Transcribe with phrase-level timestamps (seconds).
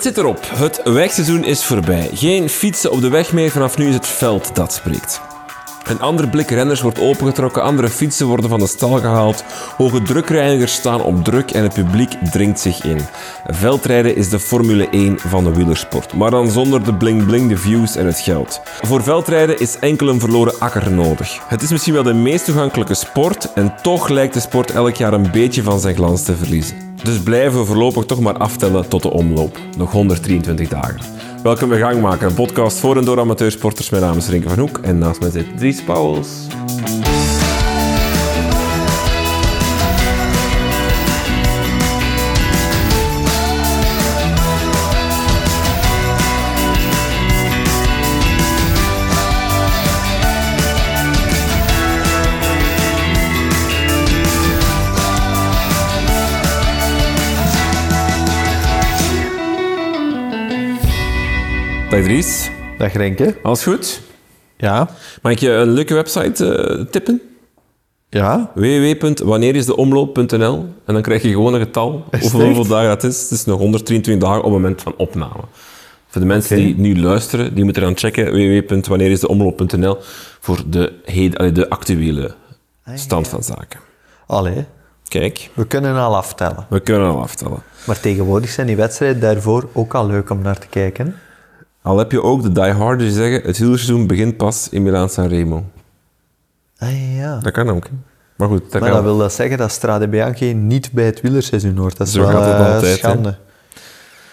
[0.00, 0.50] Het zit erop.
[0.54, 2.10] Het wegseizoen is voorbij.
[2.12, 3.50] Geen fietsen op de weg meer.
[3.50, 5.29] Vanaf nu is het veld dat spreekt.
[5.90, 9.44] Een ander blik renners wordt opengetrokken, andere fietsen worden van de stal gehaald,
[9.76, 13.00] hoge drukreinigers staan op druk en het publiek dringt zich in.
[13.46, 17.96] Veldrijden is de Formule 1 van de wielersport, maar dan zonder de bling-bling, de views
[17.96, 18.60] en het geld.
[18.80, 21.38] Voor veldrijden is enkel een verloren akker nodig.
[21.48, 25.12] Het is misschien wel de meest toegankelijke sport en toch lijkt de sport elk jaar
[25.12, 26.76] een beetje van zijn glans te verliezen.
[27.02, 29.58] Dus blijven we voorlopig toch maar aftellen tot de omloop.
[29.76, 31.29] Nog 123 dagen.
[31.42, 33.90] Welkom bij Gangmaker, een podcast voor en door amateursporters.
[33.90, 36.46] Mijn naam is Rinke van Hoek en naast mij zit Dries Pauwels.
[61.90, 63.36] Dag Dries, Dag Renke.
[63.42, 64.00] alles goed?
[64.56, 64.88] Ja.
[65.22, 67.20] Mag ik je een leuke website eh, tippen?
[68.08, 68.50] Ja.
[68.54, 73.22] www.wanneerisdeomloop.nl en dan krijg je gewoon een getal Is hoeveel, dagen dat is.
[73.22, 75.40] Het is nog 123 dagen op het moment van opname.
[76.08, 79.96] Voor de mensen die nu luisteren, die moeten dan checken www.wanneerisdeomloop.nl
[80.40, 80.92] voor de,
[81.36, 82.34] allee, de actuele
[82.94, 83.80] stand van zaken.
[84.26, 84.64] Allee,
[85.08, 86.66] Kijk, we kunnen al aftellen.
[86.68, 87.62] we kunnen al aftellen.
[87.86, 91.16] Maar tegenwoordig zijn die wedstrijden daarvoor ook al leuk om naar te kijken.
[91.82, 95.64] Al heb je ook de dieharders die zeggen, het wielerseizoen begint pas in Milaan-San Remo.
[96.78, 97.38] Ah ja.
[97.38, 97.84] Dat kan ook.
[97.84, 97.90] hè.
[98.36, 98.92] Maar goed, dat Maar kan.
[98.92, 101.96] dat wil dat zeggen dat Strade Bianchi niet bij het wielerseizoen hoort.
[101.96, 102.96] Dat is Zo wel gaat het eh, altijd, hè.
[102.98, 103.36] schande.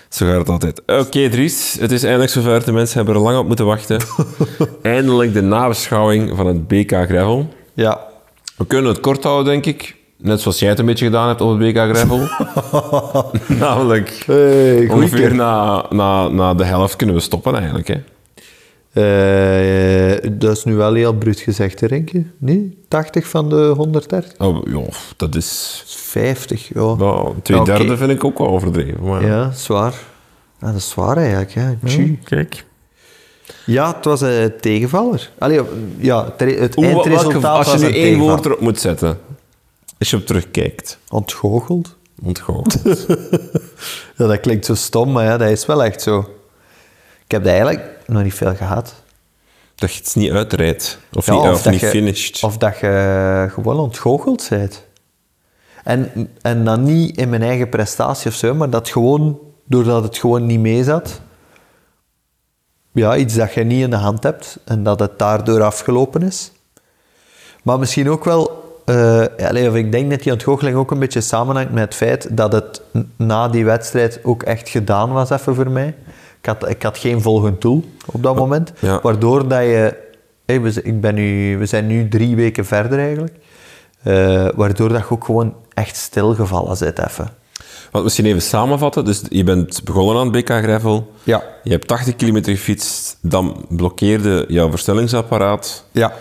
[0.09, 0.81] Zo gaat het altijd.
[0.85, 1.77] Oké, Dries.
[1.79, 2.65] Het is eindelijk zover.
[2.65, 3.99] De mensen hebben er lang op moeten wachten.
[4.81, 7.53] eindelijk de nabeschouwing van het BK Gravel.
[7.73, 7.99] Ja.
[8.55, 9.95] We kunnen het kort houden, denk ik.
[10.17, 12.27] Net zoals jij het een beetje gedaan hebt op het BK Gravel.
[13.65, 17.87] Namelijk, Hey, ongeveer na, na, na de helft kunnen we stoppen eigenlijk.
[17.87, 17.97] Hè?
[18.93, 22.23] Eh, dat is nu wel heel bruut gezegd, hè, Renke?
[22.37, 22.77] Nee?
[22.87, 24.31] 80 van de 130?
[24.37, 25.83] Oh, joh, dat is...
[25.87, 26.73] 50, ja.
[26.95, 29.03] Nou, twee Ja, derde vind ik ook wel overdreven.
[29.03, 29.25] Maar...
[29.25, 29.93] Ja, zwaar.
[30.61, 31.75] Ja, dat is zwaar eigenlijk, ja.
[31.85, 32.19] Tjie.
[32.23, 32.65] Kijk.
[33.65, 35.29] Ja, het was een tegenvaller.
[35.37, 35.61] Allee,
[35.97, 39.17] ja, het re- het Hoe, eindresultaat welke, als je nu één woord erop moet zetten,
[39.99, 41.95] als je op terugkijkt, Ontgoocheld?
[42.23, 42.81] ontgoocheld.
[44.17, 46.19] Ja, dat klinkt zo stom, maar ja, dat is wel echt zo.
[47.25, 48.93] Ik heb dat eigenlijk nog niet veel gehad.
[49.75, 50.99] dat je het niet uitrijdt.
[51.13, 52.43] Of Ja, niet, of of niet je- finished.
[52.43, 54.85] Of dat je gewoon ontgoocheld bent.
[55.83, 60.17] En, en dan niet in mijn eigen prestatie of zo, maar dat gewoon, doordat het
[60.17, 61.21] gewoon niet mee zat,
[62.91, 66.51] ja, iets dat je niet in de hand hebt en dat het daardoor afgelopen is.
[67.63, 68.66] Maar misschien ook wel,
[69.67, 72.81] of ik denk dat die ontgoocheling ook een beetje samenhangt met het feit dat het
[73.15, 75.95] na die wedstrijd ook echt gedaan was even voor mij.
[76.39, 78.99] Ik had, ik had geen volgend doel op dat moment, ja.
[79.01, 79.95] waardoor dat je...
[80.45, 83.35] hey, we, ik ben nu, we zijn nu drie weken verder eigenlijk,
[84.03, 87.29] eh, waardoor dat je ook gewoon echt stilgevallen zit even.
[87.91, 89.05] Want misschien even samenvatten.
[89.05, 91.11] Dus je bent begonnen aan het BK Gravel.
[91.23, 91.43] Ja.
[91.63, 93.17] Je hebt 80 kilometer gefietst.
[93.21, 95.85] Dan blokkeerde jouw versnellingsapparaat.
[95.91, 96.13] Ja.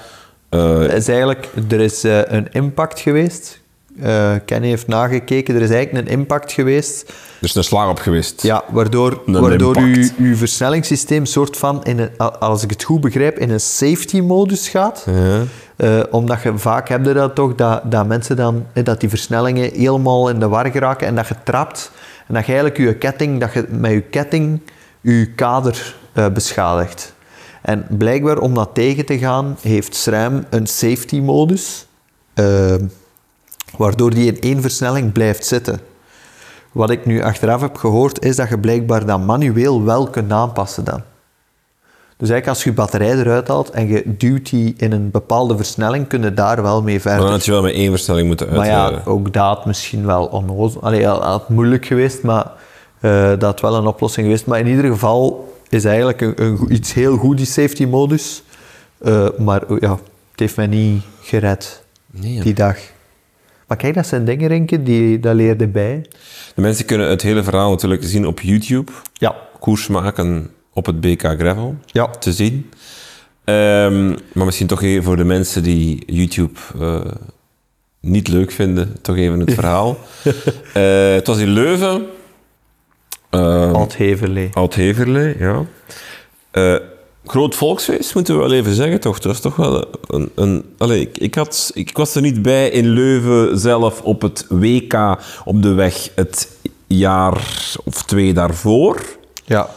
[0.48, 3.60] Eh, Het is eigenlijk, er is eh, een impact geweest.
[4.00, 7.08] Eh, Kenny heeft nagekeken, er is eigenlijk een impact geweest
[7.40, 8.42] er is een slag op geweest.
[8.42, 10.14] Ja, waardoor, Een waardoor uw, impact.
[10.18, 15.06] uw versnellingssysteem soort van, in een, als ik het goed begrijp, in een safety-modus gaat.
[15.06, 15.42] Ja.
[15.76, 20.28] Eh, omdat je vaak hebt dat toch, dat, dat mensen dan, dat die versnellingen helemaal
[20.28, 21.90] in de war geraken en dat je trapt.
[22.26, 24.60] En dat je eigenlijk je ketting, dat je met je ketting
[25.00, 25.94] je kader
[26.32, 27.14] beschadigt.
[27.66, 31.86] En blijkbaar om dat tegen te gaan, heeft SRAM een safety-modus.
[32.34, 32.74] eh,
[33.76, 35.80] waardoor die in één versnelling blijft zitten.
[36.72, 40.84] Wat ik nu achteraf heb gehoord, is dat je blijkbaar dat manueel wel kunt aanpassen
[40.84, 41.02] dan.
[42.16, 45.56] Dus eigenlijk als je je batterij eruit haalt en je duwt die in een bepaalde
[45.56, 47.20] versnelling, kun je daar wel mee Maar verder.
[47.20, 50.82] dan had je wel met één versnelling moeten Maar ja, ook dat misschien wel onnozel.
[50.82, 52.52] Allee, ja, had moeilijk geweest, maar
[53.00, 54.46] eh, dat had wel een oplossing geweest.
[54.46, 58.42] Maar in ieder geval is eigenlijk een, iets heel goed, die safety-modus.
[58.98, 59.98] Eh, maar ja,
[60.30, 62.78] het heeft mij niet gered, Nee, die dag.
[63.66, 66.04] Maar kijk, dat zijn dingen, Renke, die dat leerde bij.
[66.54, 68.92] De mensen kunnen het hele verhaal natuurlijk zien op YouTube.
[69.12, 69.34] Ja.
[69.60, 71.76] Koers maken op het BK Gravel.
[71.86, 72.06] Ja.
[72.06, 72.70] Te zien.
[73.44, 77.00] Ehm, maar misschien toch even voor de mensen die YouTube eh,
[78.00, 79.98] niet leuk vinden, toch even het verhaal.
[80.72, 82.06] Eh, het was in Leuven.
[83.36, 84.50] Eh, Oud-Heverlee.
[84.52, 85.64] Oud-Heverlee, ja.
[86.50, 86.74] Eh,
[87.24, 89.18] groot volksfeest, moeten we wel even zeggen, toch?
[89.18, 90.30] Dat is toch wel een...
[90.34, 95.18] een ik, ik, had, ik was er niet bij in Leuven zelf op het WK
[95.44, 96.48] op de weg het
[96.86, 97.40] jaar
[97.84, 99.02] of twee daarvoor.
[99.44, 99.68] Ja.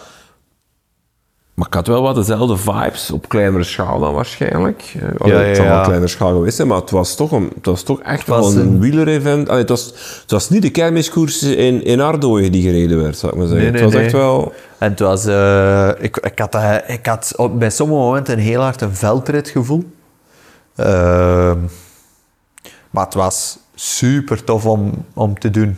[1.59, 4.93] Maar ik had wel wat dezelfde vibes, op kleinere schaal dan waarschijnlijk.
[4.95, 7.51] Uh, ja, ja, Het zal wel kleinere schaal geweest zijn, maar het was toch, een,
[7.55, 9.47] het was toch echt wel een, een wielerevent.
[9.47, 9.85] het, was,
[10.21, 13.71] het was niet de kermiskoers in, in Ardooien die gereden werd, zou ik maar zeggen.
[13.71, 14.53] Nee, nee, het was echt wel...
[14.77, 15.25] En het was...
[15.25, 16.57] Uh, ik, ik had,
[16.87, 19.83] ik had op, bij sommige momenten een heel hard een veldritgevoel.
[20.75, 20.85] Uh,
[22.89, 25.77] maar het was super tof om, om te doen.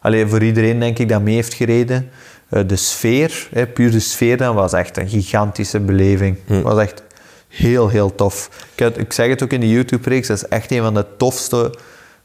[0.00, 2.10] Alleen voor iedereen denk ik dat mee heeft gereden.
[2.54, 6.38] Uh, de sfeer, hè, puur de sfeer, dan was echt een gigantische beleving.
[6.46, 6.62] Het hm.
[6.62, 7.02] was echt
[7.48, 8.50] heel, heel tof.
[8.74, 11.06] Ik, had, ik zeg het ook in de YouTube-reeks, dat is echt een van de
[11.16, 11.74] tofste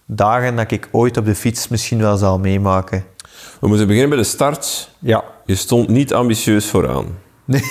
[0.05, 3.03] dagen dat ik ooit op de fiets misschien wel zal meemaken.
[3.59, 4.89] We moeten beginnen bij de start.
[4.99, 5.23] Ja.
[5.45, 7.17] Je stond niet ambitieus vooraan.
[7.45, 7.63] Nee.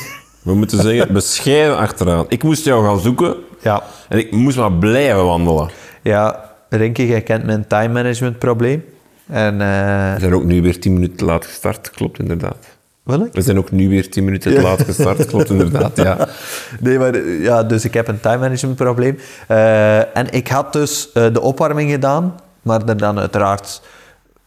[0.42, 2.24] We moeten zeggen, bescheiden achteraan.
[2.28, 3.36] Ik moest jou gaan zoeken.
[3.62, 3.82] Ja.
[4.08, 5.70] En ik moest maar blijven wandelen.
[6.02, 8.84] Ja, Rinke, jij kent mijn time management probleem.
[9.28, 10.14] En, uh...
[10.14, 12.56] We zijn ook nu weer tien minuten te laat gestart, klopt inderdaad.
[13.02, 13.28] Wat?
[13.32, 16.28] We zijn ook nu weer tien minuten te laat gestart, klopt inderdaad, ja.
[16.80, 19.18] Nee, maar ja, dus ik heb een time management probleem.
[19.48, 23.82] Uh, en ik had dus uh, de opwarming gedaan, maar er dan uiteraard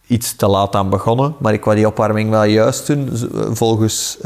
[0.06, 1.34] iets te laat aan begonnen.
[1.38, 3.10] Maar ik wou die opwarming wel juist doen,
[3.52, 4.18] volgens,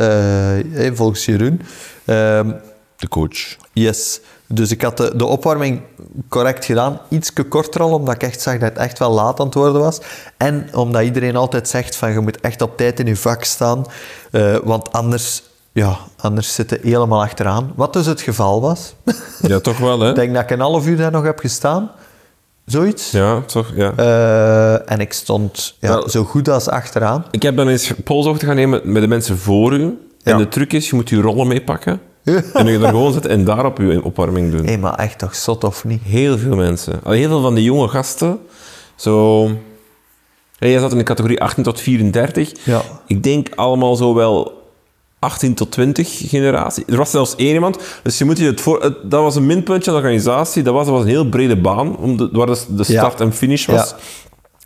[0.92, 1.60] volgens Jeroen.
[2.04, 2.50] Ehm,
[2.96, 3.56] de coach.
[3.72, 4.20] Yes.
[4.48, 5.80] Dus ik had de, de opwarming
[6.28, 7.00] correct gedaan.
[7.08, 9.80] Iets korter al, omdat ik echt zag dat het echt wel laat aan het worden
[9.80, 10.00] was.
[10.36, 13.84] En omdat iedereen altijd zegt van je moet echt op tijd in je vak staan.
[14.30, 17.72] Uh, want anders, ja, anders zit je helemaal achteraan.
[17.74, 18.94] Wat dus het geval was.
[19.40, 20.08] Ja, toch wel hè?
[20.08, 21.90] ik denk dat ik een half uur daar nog heb gestaan.
[22.64, 23.10] Zoiets.
[23.10, 23.92] Ja, toch, ja.
[23.98, 27.24] Uh, en ik stond ja, zo goed als achteraan.
[27.30, 29.98] Ik heb dan eens polshoogte gaan nemen met de mensen voor u.
[30.22, 32.00] En de truc is, je moet je rollen meepakken.
[32.52, 34.66] En je er gewoon zitten en daarop je opwarming doen.
[34.66, 36.02] Hé, maar echt toch zot of niet?
[36.02, 37.00] Heel veel mensen.
[37.04, 38.38] Heel veel van die jonge gasten.
[38.94, 39.50] Zo...
[40.58, 42.52] Jij zat in de categorie 18 tot 34.
[42.64, 42.82] Ja.
[43.06, 44.62] Ik denk allemaal zo wel
[45.18, 46.84] 18 tot 20 generatie.
[46.86, 47.78] Er was zelfs één iemand.
[48.02, 48.80] Dus je moet je het voor...
[49.02, 50.62] dat was een minpuntje aan de organisatie.
[50.62, 53.66] Dat was, dat was een heel brede baan, om de, waar de, start en finish
[53.66, 53.90] was.
[53.90, 53.96] Ja.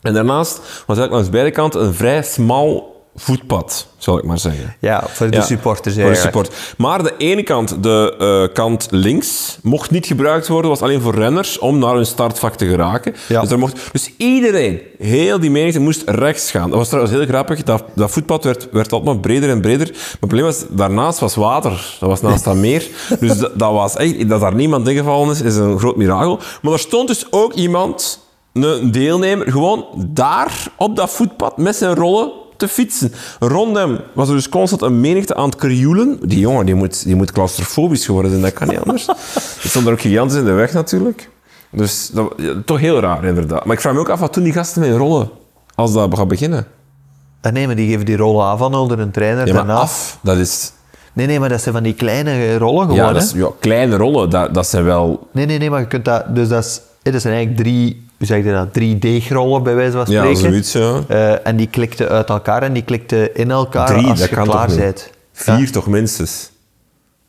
[0.01, 4.75] En daarnaast was eigenlijk langs beide kanten een vrij smal voetpad, zal ik maar zeggen.
[4.79, 6.55] Ja, voor de supporters Voor de support.
[6.77, 8.15] Maar de ene kant, de
[8.47, 12.55] uh, kant links, mocht niet gebruikt worden, was alleen voor renners om naar hun startvak
[12.55, 13.15] te geraken.
[13.27, 13.39] Ja.
[13.39, 16.69] Dus, daar mocht, dus iedereen, heel die menigte, moest rechts gaan.
[16.69, 17.63] Dat was trouwens heel grappig.
[17.63, 19.87] Dat, dat voetpad werd, werd altijd breder en breder.
[19.87, 21.97] Maar het probleem was, daarnaast was water.
[21.99, 22.87] Dat was naast dat meer.
[23.19, 26.39] Dus dat, dat, was echt, dat daar niemand ingevallen is, is een groot mirakel.
[26.61, 28.19] Maar er stond dus ook iemand,
[28.53, 32.31] een deelnemer, gewoon daar op dat voetpad met zijn rollen
[32.61, 33.13] te fietsen.
[33.39, 36.19] Rond hem was er dus constant een menigte aan het krioelen.
[36.21, 39.07] Die jongen die moet, die moet claustrofobisch geworden zijn, dat kan niet anders.
[39.07, 41.29] Er stond er ook gigantisch in de weg natuurlijk.
[41.71, 42.33] Dus dat,
[42.65, 43.65] toch heel raar, inderdaad.
[43.65, 45.29] Maar ik vraag me ook af, wat doen die gasten met rollen
[45.75, 46.67] als dat gaat beginnen?
[47.41, 49.47] Ah, nee, maar die geven die rollen af aan onder een trainer.
[49.47, 50.71] Ja, maar af, dat is...
[51.13, 53.95] Nee, nee, maar dat zijn van die kleine rollen gewoon, ja, dat is, ja, kleine
[53.95, 55.27] rollen, dat, dat zijn wel...
[55.31, 56.35] Nee, nee, nee, maar je kunt dat...
[56.35, 56.81] Dus dat, is,
[57.11, 60.29] dat zijn eigenlijk drie hoe zeg je dat, 3D-rollen bij wijze van spreken.
[60.29, 60.99] Ja, zoiets, ja.
[61.09, 64.35] Uh, en die klikte uit elkaar en die klikte in elkaar drie, als dat je
[64.35, 65.09] kan klaar toch bent.
[65.31, 65.71] Vier ja?
[65.71, 66.51] toch minstens?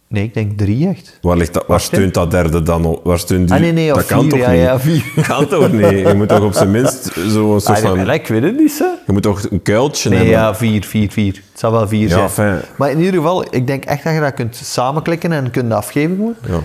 [0.09, 1.19] Nee, ik denk drie echt.
[1.21, 3.05] Waar, ligt dat, waar steunt dat derde dan op?
[3.05, 3.57] Waar steunt die?
[3.57, 4.61] Ah, nee, nee, dat vier, kan toch ja, niet?
[4.61, 5.05] Ja, vier.
[5.29, 5.91] kan toch niet?
[5.91, 7.97] Je moet toch op zijn minst zo'n soort ah, van...
[7.97, 8.85] Nee, ik weet het niet, zo.
[9.07, 10.37] Je moet toch een kuiltje nee, hebben?
[10.37, 11.35] ja, vier, vier, vier.
[11.35, 12.31] Het zal wel vier ja, zijn.
[12.31, 12.61] Fijn.
[12.77, 16.17] Maar in ieder geval, ik denk echt dat je dat kunt samenklikken en kunt afgeven
[16.17, 16.35] gewoon.
[16.47, 16.61] Ja.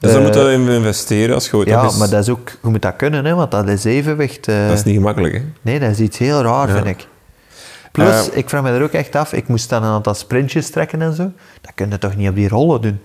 [0.00, 2.50] Dus daar uh, moet je in investeren als je goed Ja, maar dat is ook,
[2.62, 4.48] je moet dat kunnen, hè, want dat is evenwicht.
[4.48, 5.40] Uh, dat is niet gemakkelijk, hè?
[5.62, 6.74] Nee, dat is iets heel raar, ja.
[6.74, 7.06] vind ik.
[7.92, 10.70] Plus, uh, ik vraag me er ook echt af, ik moest dan een aantal sprintjes
[10.70, 11.30] trekken en zo.
[11.60, 13.00] Dat kun je toch niet op die rollen doen?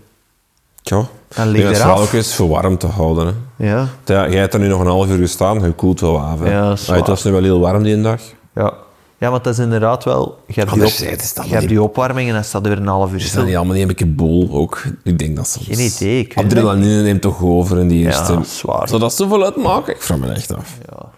[0.81, 3.27] Tja, dan ligt ja, het vooral ook eens verwarmd te houden.
[3.27, 3.67] Hè.
[3.67, 3.87] Ja.
[4.05, 4.29] ja.
[4.29, 6.39] Jij hebt er nu nog een half uur gestaan, je koelt wel af.
[6.39, 6.51] Hè.
[6.51, 8.21] Ja, ah, het was nu wel heel warm die dag.
[8.53, 8.73] Ja.
[9.17, 10.39] Ja, want dat is inderdaad wel...
[10.48, 13.12] Je hebt, die, op, je hebt die opwarming en dan staat er weer een half
[13.12, 14.84] uur Is dat niet allemaal een beetje bol ook?
[15.03, 15.65] Ik denk dat soms...
[15.65, 18.34] Geen idee, ik Adrenaline neemt toch over in die eerste...
[18.34, 18.88] Ja, zwaar.
[18.88, 19.93] Zou dat zoveel uitmaken?
[19.93, 20.77] Ik vraag me echt af.
[20.89, 21.10] Ja.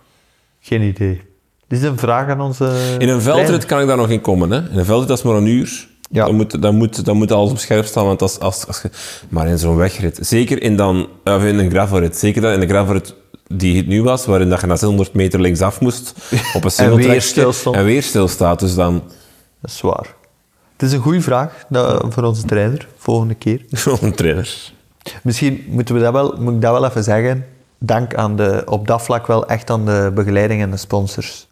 [0.60, 1.22] Geen idee.
[1.68, 2.96] Dit is een vraag aan onze...
[3.00, 4.52] In een veldrit kan ik daar nog in komen.
[4.52, 4.58] Hè?
[4.58, 5.88] In een veldrit, dat is maar een uur.
[6.12, 6.26] Ja.
[6.26, 8.06] Dan, moet, dan, moet, dan moet alles op scherp staan.
[8.06, 8.90] Want als, als, als je,
[9.30, 12.68] maar in zo'n wegrit, zeker in, dan, of in een gravelrit, zeker dan in de
[12.68, 13.16] gravelrit
[13.50, 16.14] die het nu was, waarin dat je na 600 meter linksaf moest
[16.56, 17.76] op een en weer stilstond.
[17.76, 18.94] En weer stilstaat, dus dan...
[19.62, 20.16] Dat is zwaar.
[20.74, 23.66] Het is een goede vraag dat, voor onze trainer, volgende keer.
[23.72, 24.72] Voor een trainer.
[25.24, 27.46] Misschien moeten we dat wel, moet ik dat wel even zeggen.
[27.78, 31.48] Dank aan de, op dat vlak wel echt aan de begeleiding en de sponsors.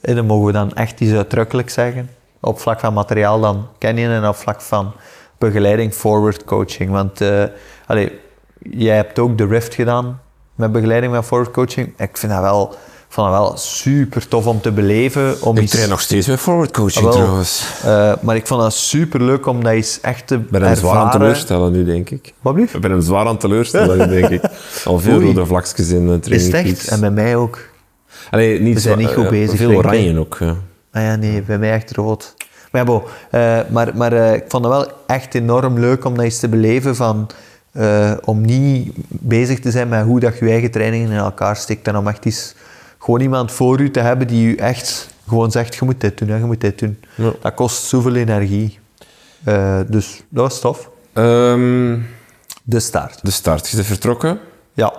[0.00, 2.10] En dan mogen we dan echt iets uitdrukkelijk zeggen.
[2.40, 4.92] Op vlak van materiaal dan Canyon en op vlak van
[5.38, 6.90] begeleiding forward coaching.
[6.90, 7.44] Want uh,
[7.86, 8.20] allee,
[8.70, 10.20] jij hebt ook de Rift gedaan
[10.56, 11.92] met begeleiding met forward coaching.
[11.98, 12.74] Ik vind dat wel
[13.08, 15.42] vond het wel super tof om te beleven.
[15.42, 17.64] Om Ik iets- train nog steeds met forward coaching Ah, trouwens.
[17.84, 20.74] Eh, maar ik vond dat super leuk om dat eens echt te Ik ben hem
[20.74, 21.20] zwaar aan ervaren.
[21.20, 22.32] teleurstellen nu, denk ik.
[22.40, 22.74] Wat blieft?
[22.74, 24.42] Ik ben hem zwaar aan teleurstellen nu, denk ik.
[24.84, 25.26] Al veel Oei.
[25.26, 26.52] rode vlakjes in de Is training.
[26.52, 26.88] het echt?
[26.88, 27.58] En bij mij ook.
[28.30, 30.36] Allee, niet We zijn niet goed eh, bezig, Veel oranje ook.
[30.40, 30.54] Ja.
[30.92, 32.34] Ah ja, nee, bij mij echt rood.
[32.72, 36.24] Maar, ja, eh, maar, maar eh, ik vond het wel echt enorm leuk om dat
[36.24, 37.26] eens te beleven van...
[37.76, 41.88] eh, om niet bezig te zijn met hoe dat je eigen trainingen in elkaar steekt.
[41.88, 42.54] En om echt eens
[42.98, 46.28] gewoon iemand voor u te hebben die u echt gewoon zegt, je moet dit doen,
[46.28, 46.98] hè, je moet dit doen.
[47.14, 47.32] Ja.
[47.40, 48.78] Dat kost zoveel energie.
[49.44, 50.90] Eh, dus dat was tof.
[51.12, 51.98] Ehm,
[52.62, 53.18] De start.
[53.22, 53.68] de start.
[53.68, 54.38] Je bent vertrokken.
[54.74, 54.92] Ja.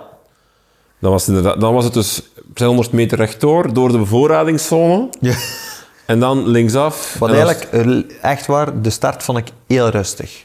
[0.98, 2.22] Dan was, het inderdaad- dan was het dus
[2.54, 5.08] 200 meter rechtdoor, door de bevoorradingszone.
[5.20, 5.34] ja.
[6.06, 7.16] En dan linksaf.
[7.18, 10.44] Wat eigenlijk, eh, echt waar, de start vond ik heel rustig.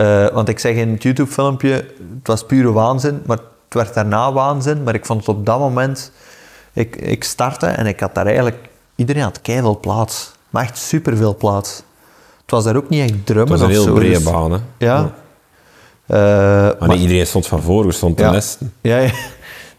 [0.00, 1.70] Eh, want ik zeg in het YouTube-filmpje,
[2.18, 4.82] het was pure waanzin, maar het werd daarna waanzin.
[4.82, 6.12] Maar ik vond het op dat moment,
[6.72, 8.56] ik, ik startte en ik had daar eigenlijk,
[8.94, 10.32] iedereen had keiveel plaats.
[10.50, 11.82] Maar echt superveel plaats.
[12.40, 14.22] Het was daar ook niet echt drummen Het was een of heel zo, brede dus-
[14.22, 14.52] baan.
[14.52, 14.58] Hè.
[14.78, 15.12] Ja.
[16.06, 18.30] Eh, Maar, maar- niet iedereen stond van voor, we stonden te ja.
[18.30, 18.72] nesten.
[18.80, 19.10] Ja, ja.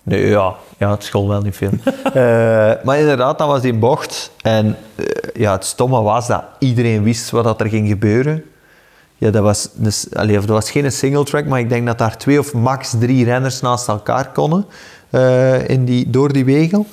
[0.03, 0.53] Nee, ja.
[0.77, 1.71] ja, het school wel niet veel.
[2.13, 4.31] Eh, maar inderdaad, dan was die bocht.
[4.41, 4.77] En
[5.33, 8.43] ja, het stomme was dat iedereen wist wat dat er ging gebeuren.
[9.21, 11.97] Ja, dat was, dus, allee, of dat was geen single track, maar ik denk dat
[11.97, 14.65] daar twee of max drie renners naast elkaar konden
[15.09, 16.85] eh, in die, door die wegel.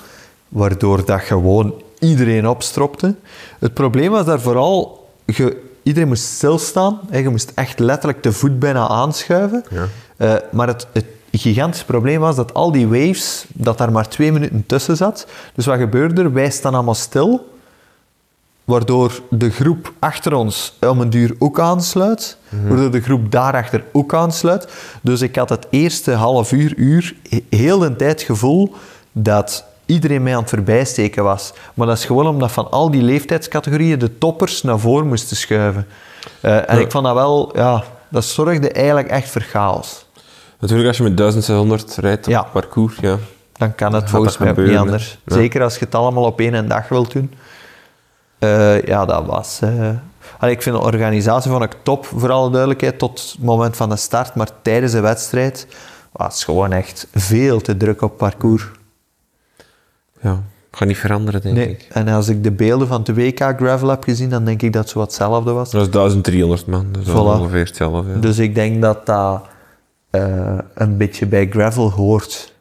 [0.49, 3.15] Waardoor dat gewoon iedereen opstropte.
[3.59, 7.01] Het probleem was daar vooral, je, iedereen moest stilstaan.
[7.11, 9.65] Hè, je moest echt letterlijk de voet bijna aanschuiven.
[9.71, 9.87] Ja.
[10.17, 14.33] Eh, maar het, het gigantische probleem was dat al die waves, dat daar maar twee
[14.33, 15.27] minuten tussen zat.
[15.55, 16.33] Dus wat gebeurde er?
[16.33, 17.58] Wij staan allemaal stil,
[18.69, 24.15] waardoor de groep achter ons om een duur ook aansluit, waardoor de groep daarachter ook
[24.15, 24.69] aansluit.
[25.03, 28.75] Dus ik had het eerste half uur, uur, he- heel de tijd gevoel
[29.13, 31.53] dat iedereen mij aan het voorbijsteken was.
[31.75, 35.87] Maar dat is gewoon omdat van al die leeftijdscategorieën de toppers naar voren moesten schuiven.
[36.41, 36.83] Eh, en Ja.
[36.83, 40.07] ik vond dat wel, ja, dat zorgde eigenlijk echt voor chaos.
[40.59, 42.43] Natuurlijk, als je met 1600 rijdt op Ja.
[42.43, 43.17] parcours, ja.
[43.57, 45.19] Dan kan het volgens mij ook niet anders.
[45.25, 45.35] Ja.
[45.35, 47.33] Zeker als je het allemaal op één dag wilt doen.
[48.39, 49.59] Eh, ja, dat was...
[49.63, 49.91] eh,
[50.39, 53.89] allee, ik vind de organisatie vond ik top, voor alle duidelijkheid, tot het moment van
[53.89, 54.35] de start.
[54.35, 55.67] Maar tijdens de wedstrijd
[56.13, 58.67] was het gewoon echt veel te druk op parcours.
[60.21, 60.43] ja.
[60.71, 61.69] Gaat niet veranderen, denk Nee.
[61.69, 61.87] ik.
[61.93, 64.83] En als ik de beelden van de WK Gravel heb gezien, dan denk ik dat
[64.83, 65.71] het zo wat hetzelfde was.
[65.71, 67.41] Dat is 1300 man, dus dat is Voilà.
[67.41, 68.13] ongeveer hetzelfde.
[68.13, 68.19] Ja.
[68.19, 69.43] Dus ik denk dat dat
[70.11, 72.55] eh, een beetje bij gravel hoort.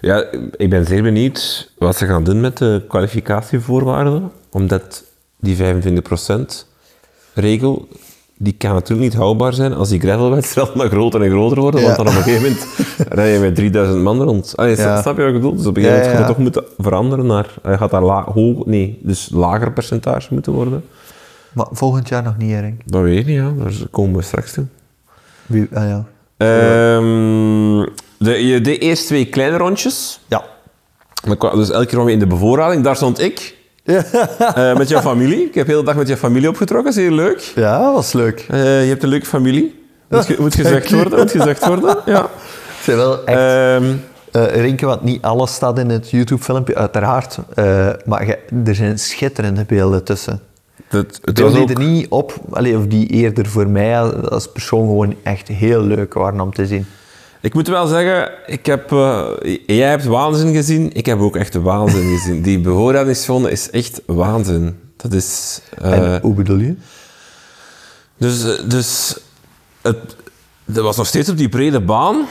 [0.00, 0.24] Ja,
[0.56, 4.32] ik ben zeer benieuwd wat ze gaan doen met de kwalificatievoorwaarden.
[4.56, 5.04] Omdat
[5.40, 5.60] die 25%
[7.34, 7.88] regel,
[8.36, 11.80] die kan natuurlijk niet houdbaar zijn als die gravelwedstrijden maar groter en groter worden.
[11.80, 11.86] Ja.
[11.86, 12.66] Want dan op een gegeven moment
[13.08, 14.52] rij je met 3000 man rond.
[14.56, 15.00] Ja.
[15.02, 15.56] Snap je wat ik bedoel?
[15.56, 17.54] Dus op een gegeven moment Ja, gaat het toch moeten veranderen naar...
[17.62, 20.84] Hij gaat daar la, hoog, nee, dus lager percentage moeten worden.
[21.52, 22.74] Maar volgend jaar nog niet, Erik.
[22.84, 23.52] Dat weet ik niet, ja.
[23.58, 24.64] Daar komen we straks toe.
[25.46, 26.04] Wie, ah, ja.
[26.36, 27.86] Ehm,
[28.18, 30.20] de, je- de eerste twee kleine rondjes.
[30.28, 30.44] ja.
[31.54, 32.84] Dus elke keer kwam je in de bevoorrading.
[32.84, 33.56] Daar stond ik.
[33.86, 35.44] Eh, met jouw familie.
[35.44, 36.92] Ik heb de hele dag met jouw familie opgetrokken.
[36.92, 37.52] Zeer leuk.
[37.54, 38.46] Ja, dat was leuk.
[38.48, 39.84] Eh, je hebt een leuke familie.
[40.08, 41.18] Moet, ge- moet gezegd worden.
[41.18, 41.96] Moet gezegd worden.
[42.06, 42.28] Ja.
[42.82, 43.38] Zijn wel echt...
[43.38, 43.80] Eh
[44.54, 47.38] Rinke, want niet alles staat in het YouTube-filmpje, uiteraard.
[48.04, 50.40] Maar je- er zijn schitterende beelden tussen.
[50.88, 55.14] dat, het die er niet op, allee, of die eerder voor mij als persoon gewoon
[55.22, 56.86] echt heel leuk waren om te zien.
[57.46, 59.28] Ik moet wel zeggen, ik heb, eh,
[59.66, 60.90] jij hebt waanzin gezien.
[60.92, 62.42] Ik heb ook echt waanzin gezien.
[62.42, 64.78] Die bevoorradingszone is echt waanzin.
[64.96, 65.60] Dat is...
[65.78, 66.74] eh, en hoe bedoel je?
[68.16, 69.16] Dus, eh, dus
[69.82, 70.16] het,
[70.64, 72.26] dat was nog steeds op die brede baan.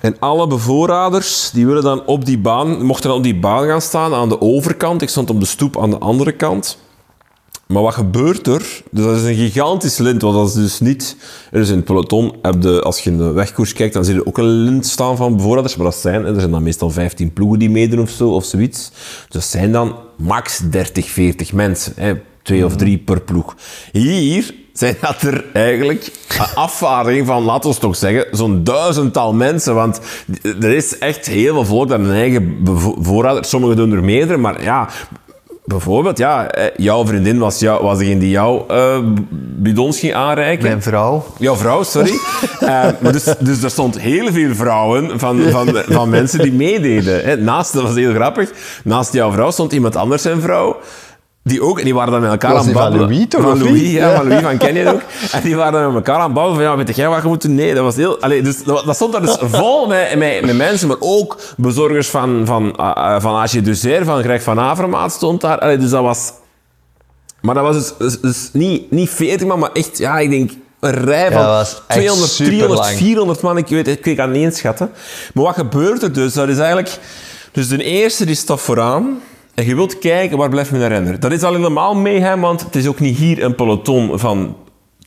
[0.00, 3.82] En alle bevoorraders die willen dan op die baan, mochten dan op die baan gaan
[3.82, 5.02] staan aan de overkant.
[5.02, 6.78] Ik stond op de stoep aan de andere kant.
[7.68, 8.82] Maar wat gebeurt er?
[8.90, 11.16] Dus dat is een gigantisch lint, want dat is dus niet...
[11.50, 14.14] Er is in het peloton, heb je, als je in de wegkoers kijkt, dan zie
[14.14, 15.76] je ook een lint staan van bevoorraders.
[15.76, 18.90] Maar dat zijn, er zijn dan meestal 15 ploegen die meedoen of zo, of zoiets.
[18.90, 21.92] Dus dat zijn dan max 30, 40 mensen.
[21.96, 23.54] Hè, twee of drie per ploeg.
[23.92, 29.74] Hier zijn dat er eigenlijk een afvaardiging van, laten we toch zeggen, zo'n duizendtal mensen.
[29.74, 30.00] Want
[30.42, 33.44] er is echt heel veel volk dat een eigen bevoorrader...
[33.44, 34.88] Sommigen doen er meerdere, maar ja...
[35.68, 38.98] Bijvoorbeeld, ja, eh, jouw vriendin was, jou, was degene die jouw eh,
[39.56, 40.66] bidons ging aanreiken.
[40.66, 41.24] Mijn vrouw.
[41.38, 42.18] Jouw vrouw, sorry.
[42.58, 47.44] Eh, dus, dus er stond heel veel vrouwen van, van, van mensen die meededen.
[47.44, 48.50] Naast, dat was heel grappig,
[48.84, 50.76] naast jouw vrouw stond iemand anders zijn vrouw.
[51.48, 52.96] Die ook, en die waren dan met elkaar aan het van.
[52.96, 55.00] Louis toch, Van Louis, ja, van Louis van Canyon ook.
[55.32, 57.28] En die waren dan met elkaar aan het babbelen van, ja, weet jij wat je
[57.28, 57.54] moet doen?
[57.54, 58.20] Nee, dat was heel...
[58.20, 62.08] Allee, dus, dat, dat stond daar dus vol met, met, met mensen, maar ook bezorgers
[62.08, 65.58] van, van, uh, van Aasje Dessert, van Greg van Avermaat stond daar.
[65.58, 66.32] Allee, dus dat was...
[67.40, 70.50] Maar dat was dus, dus, dus niet, niet 40 man, maar echt, ja, ik denk
[70.80, 72.60] een rij van dat was echt 200, superlang.
[72.60, 73.56] 300, 400 man.
[73.58, 74.90] Ik weet het, ik kan het niet inschatten.
[75.34, 76.32] Maar wat gebeurt er dus?
[76.32, 76.98] Dat is eigenlijk...
[77.52, 79.20] Dus de eerste die staat vooraan
[79.58, 81.20] en je wilt kijken waar blijft mijn renner.
[81.20, 84.56] Dat is al helemaal mee, want het is ook niet hier een peloton van...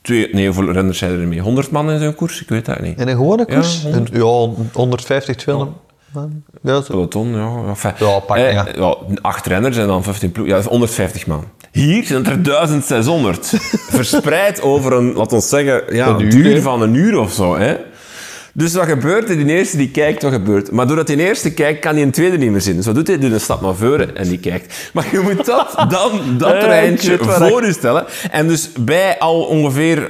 [0.01, 1.39] Twee, nee, hoeveel renners zijn er mee?
[1.39, 2.41] 100 man in zo'n koers?
[2.41, 2.99] Ik weet dat niet.
[2.99, 3.81] In een gewone koers?
[3.81, 5.77] Ja, Een- Ja, 150, 200
[6.13, 6.43] man.
[6.63, 6.81] Ja.
[6.81, 7.51] Peloton, ja.
[7.67, 8.67] Enfin, Ja, pak, eh, ja.
[8.75, 10.45] ja, acht renners en dan 15 ploeg.
[10.47, 11.43] Ja, dat is 150 man.
[11.71, 13.53] Hier zijn er 1600.
[13.89, 16.61] verspreid over een, laten we zeggen, ja, Een een uur, duur hè?
[16.61, 17.55] van een uur of zo.
[17.57, 17.75] Hè?
[18.53, 19.37] Dus wat gebeurt er?
[19.37, 20.71] Die eerste die kijkt, wat gebeurt.
[20.71, 22.75] Maar doordat die eerste kijkt, kan die een tweede niet meer zien.
[22.75, 23.19] Dus wat doet hij?
[23.19, 24.91] Doet een stap naar voren en die kijkt.
[24.93, 28.05] Maar je moet dat, dan, dat treintje weet waar voor je stellen.
[28.31, 30.09] En dus bij al ongeveer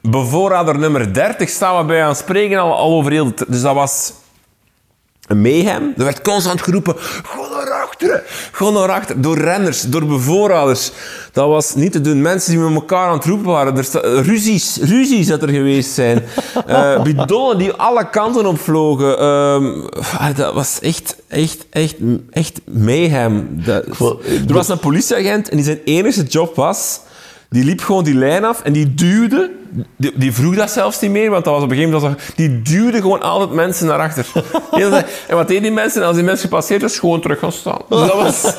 [0.00, 3.32] bevoorrader nummer 30 staan we bij aan het spreken al, al over heel...
[3.48, 4.12] Dus dat was
[5.26, 5.92] een mayhem.
[5.96, 6.96] Er werd constant geroepen,
[7.54, 9.22] naar achteren, ga naar achteren.
[9.22, 10.90] Door renners, door bevoorraders.
[11.32, 12.22] Dat was niet te doen.
[12.22, 13.76] Mensen die met elkaar aan het roepen waren.
[13.76, 16.24] Er sta- ruzies, ruzies dat er geweest zijn.
[16.66, 19.18] Eh bidonnen die alle kanten opvlogen.
[19.18, 19.80] Ehm,
[20.18, 21.94] ah, dat was echt, echt, echt,
[22.30, 23.48] echt mayhem.
[23.64, 23.84] Dat-
[24.48, 27.00] er was een politieagent en die zijn enige job was...
[27.50, 29.50] Die liep gewoon die lijn af en die duwde.
[29.96, 32.20] Die, die vroeg dat zelfs niet meer, want dat was op een gegeven moment.
[32.20, 34.26] zo- Die duwde gewoon altijd mensen naar achter.
[35.28, 36.02] En wat deden die mensen?
[36.04, 37.78] Als die mensen gepasseerd was, gewoon terug gaan staan.
[37.88, 38.54] Dus dat was.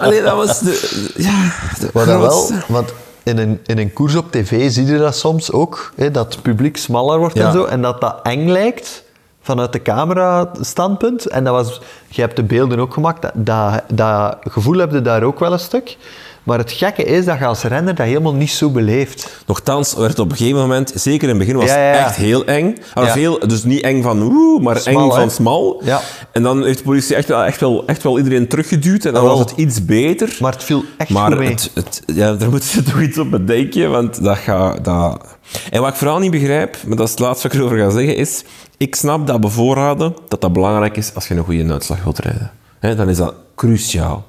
[0.00, 1.12] Allee, dat was de.
[1.16, 4.98] Ja, de Maar dat wel, want in een, in een koers op tv zie je
[4.98, 7.46] dat soms ook, hè, dat het publiek smaller wordt Ja.
[7.46, 9.02] en zo, en dat dat eng lijkt
[9.42, 11.26] vanuit de camera-standpunt.
[11.26, 15.02] En dat was, je hebt de beelden ook gemaakt, dat, dat, dat gevoel heb je
[15.02, 15.96] daar ook wel een stuk.
[16.44, 19.42] Maar het gekke is dat je als renner dat helemaal niet zo beleeft.
[19.46, 21.96] Nochtans werd het op een gegeven moment, zeker in het begin, was Ja, ja, het
[21.98, 22.04] ja.
[22.06, 22.76] echt heel eng.
[22.94, 23.12] Of Ja.
[23.12, 25.14] heel, dus niet eng van oeh, maar Smal, eng hè?
[25.20, 25.80] van smal.
[25.84, 26.00] Ja.
[26.32, 29.24] En dan heeft de politie echt wel, echt wel, echt wel iedereen teruggeduwd en dan
[29.24, 30.36] was het iets beter.
[30.40, 31.48] Maar het viel echt Maar goed mee.
[31.48, 34.84] het, het, ja, daar moeten ze toch iets op bedenken, want dat gaat...
[34.84, 35.24] Dat...
[35.70, 37.90] En wat ik vooral niet begrijp, maar dat is het laatste wat ik erover ga
[37.90, 38.42] zeggen, is...
[38.76, 42.50] Ik snap dat bevoorraden, dat dat belangrijk is als je een goede uitslag wilt rijden.
[42.96, 44.24] Dan is dat cruciaal.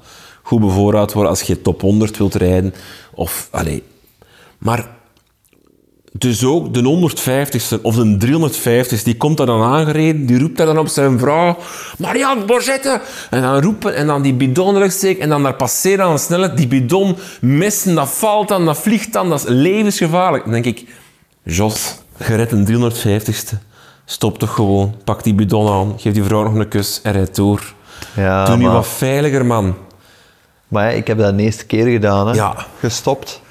[0.46, 2.74] Goed bevoorraad worden als je top 100 wilt rijden.
[3.14, 3.84] Of, allee...
[4.58, 4.88] Maar
[6.12, 10.66] dus ook de 150ste of de 350ste, die komt daar dan aangereden, die roept daar
[10.66, 11.58] dan op zijn vrouw,
[11.98, 13.02] Marianne, Borzette!
[13.30, 16.58] En dan roepen en dan die bidon terugsteken en dan daar passeren aan de snelheid.
[16.58, 20.44] Die bidon missen, dat valt dan, dat vliegt dan, dat is levensgevaarlijk.
[20.44, 20.86] Dan denk ik,
[21.44, 23.58] Jos, je redt een 350ste.
[24.06, 27.36] Stop toch gewoon, pak die bidon aan, geef die vrouw nog een kus en rijd
[27.36, 27.74] door.
[28.16, 29.76] Ja, Doe nu wat veiliger, man.
[30.76, 32.34] Maar ja, ik heb dat de eerste keer gedaan, hè.
[32.34, 32.56] Ja.
[32.80, 33.42] gestopt.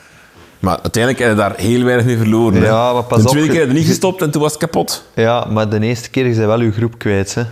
[0.58, 2.60] Maar uiteindelijk heb je daar heel weinig mee verloren.
[2.62, 2.66] hè.
[2.68, 4.60] Ja, maar pas de tweede je- keer heb je niet gestopt en toen was het
[4.60, 5.04] kapot.
[5.14, 7.34] Ja, maar de eerste keer is hij wel uw groep kwijt.
[7.34, 7.42] Hè.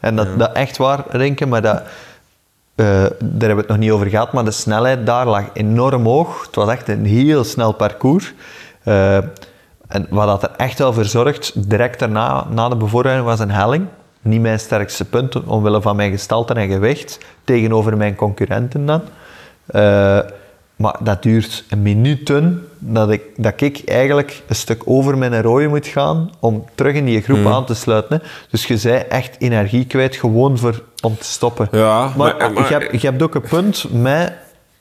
[0.00, 1.82] En dat, dat echt waar, Renke, maar dat,
[2.74, 6.04] eh, daar hebben we het nog niet over gehad, maar de snelheid daar lag enorm
[6.04, 6.46] hoog.
[6.46, 8.34] Het was echt een heel snel parcours.
[8.84, 9.16] Eh,
[9.88, 13.50] en wat dat er echt wel voor zorgt, direct daarna, na de bevoorrading, was een
[13.50, 13.86] helling.
[14.22, 19.00] Niet mijn sterkste punt, omwille van mijn gestalte en gewicht, tegenover mijn concurrenten dan.
[19.66, 20.18] Eh,
[20.76, 25.86] maar dat duurt minuten dat ik, dat ik eigenlijk een stuk over mijn rode moet
[25.86, 28.16] gaan om terug in die groep aan te sluiten.
[28.22, 28.28] Hè.
[28.50, 31.68] Dus je zei echt energie kwijt gewoon voor, om te stoppen.
[31.72, 34.32] Ja, maar, maar- maar- je, hebt, je hebt ook een punt met...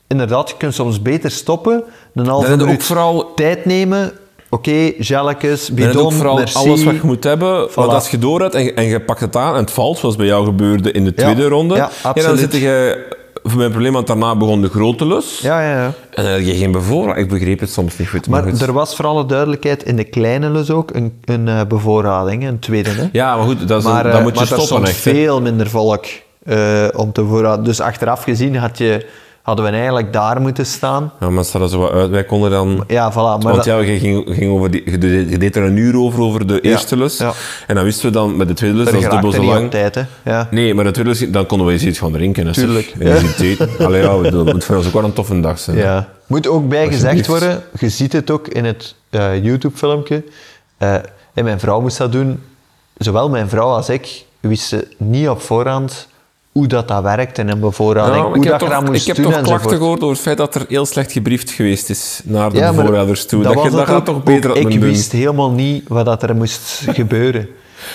[0.08, 1.84] Inderdaad, je kunt soms beter stoppen,
[2.15, 4.12] een halve Dat is ook vooral- tijd nemen.
[4.49, 6.57] Oké, gelletjes, Dan heb je bidon, ook vooral merci.
[6.57, 7.69] alles wat je moet hebben.
[7.69, 7.73] Voilà.
[7.73, 9.97] Want als je door hebt en, je- en je pakt het aan en het valt,
[9.97, 12.39] zoals bij jou gebeurde in de Ja, tweede ronde, ja, dan absoluut.
[12.39, 13.05] zit je
[13.43, 15.39] voor mijn probleem, want daarna begon de grote lus.
[15.41, 15.91] Ja, ja, ja.
[16.13, 17.25] En dan heb je geen bevoorrading.
[17.25, 18.27] Ik begreep het soms niet goed.
[18.27, 18.62] Maar, Maar goed.
[18.62, 22.60] er was voor alle duidelijkheid in de kleine lus ook een, een eh, bevoorrading, een
[22.60, 22.89] tweede.
[22.89, 23.07] Hè?
[23.12, 25.03] Ja, maar goed, dat, is maar een- eh, dat moet je maar er stoppen echt.
[25.05, 25.12] hè.
[25.12, 26.05] veel minder volk
[26.45, 27.65] eh, om te voorraden.
[27.65, 29.05] Dus achteraf gezien had je,
[29.47, 31.12] hadden we eigenlijk daar moeten staan.
[31.19, 32.10] Ja, maar het zag er zo wat uit.
[32.10, 32.83] Wij konden dan...
[32.88, 33.15] Ja, voilà.
[33.15, 36.21] Maar Want dat- ja, je, ging, ging over die, je, deed, er een uur over,
[36.21, 37.17] over de eerste lus.
[37.17, 37.33] ja.
[37.67, 39.69] En dan wisten we dan, met de tweede lus, dat is dubbel zo lang.
[39.71, 40.01] tijd, hè.
[40.23, 40.47] Ja.
[40.51, 42.51] Nee, maar de tweede lus, dan konden we eens iets gaan drinken.
[42.51, 43.15] Tuurlijk, En.
[43.86, 45.77] Allee, ja, het moet voor ons ook wel een toffe dag zijn.
[45.77, 46.07] Ja.
[46.25, 47.27] Moet ook bij gezegd Alsjeblieft.
[47.27, 50.23] worden, je ziet het ook in het eh, YouTube-filmpje.
[50.77, 50.93] Eh,
[51.33, 52.43] en mijn vrouw moest dat doen.
[52.97, 56.07] Zowel mijn vrouw als ik wisten niet op voorhand
[56.57, 59.15] hoe dat, dat werkt in een maar hoe ik heb dat je dat moest ik
[59.15, 62.21] heb doen toch klachten gehoord over het feit dat er heel slecht gebriefd geweest is
[62.23, 63.43] naar de Ja, bevoorraders toe.
[63.43, 66.83] Dat, was je dat gaat toch beter Ik wist helemaal niet wat dat er moest
[66.87, 67.47] gebeuren.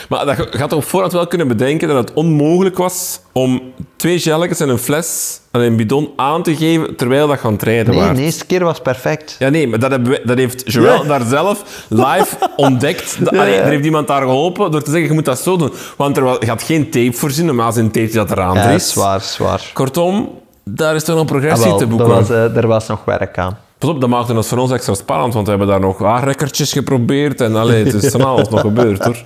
[0.09, 3.63] Maar dat, je had op voorhand wel kunnen bedenken dat het onmogelijk was om
[3.97, 7.95] twee gelletjes en een fles en een bidon aan te geven terwijl dat gaan rijden
[7.95, 9.37] Nee, de eerste keer was perfect.
[9.39, 11.09] Ja, nee, maar dat, hebben we- dat heeft Joël Ja.
[11.09, 13.19] daar zelf live ontdekt.
[13.31, 13.55] Ja, allee.
[13.55, 15.73] Er heeft iemand daar geholpen door te zeggen, je moet dat zo doen.
[15.97, 18.87] Want er had geen tape voorzien, normaal zijn tape dat eraan Ja, drijft.
[18.87, 19.71] zwaar, zwaar.
[19.73, 20.31] Kortom,
[20.65, 22.09] daar is toch nog Ah, progressie wel, te boeken.
[22.09, 23.59] was, eh, er was nog werk aan.
[23.83, 26.73] Pas op, dat maakte het voor ons extra spannend, want we hebben daar nog haarrekkertjes
[26.73, 27.41] geprobeerd.
[27.41, 29.25] En allee, het is van alles nog gebeurd, hoor.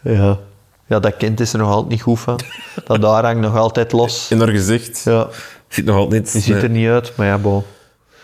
[0.00, 0.38] Ja.
[0.86, 2.40] ja, dat kind is er nog altijd niet goed van.
[2.86, 4.30] Dat daar hangt nog altijd los.
[4.30, 5.02] In haar gezicht.
[5.04, 5.28] Ja,
[5.68, 6.32] Ziet nog altijd niet.
[6.32, 7.62] die ziet er niet uit, maar ja, bon.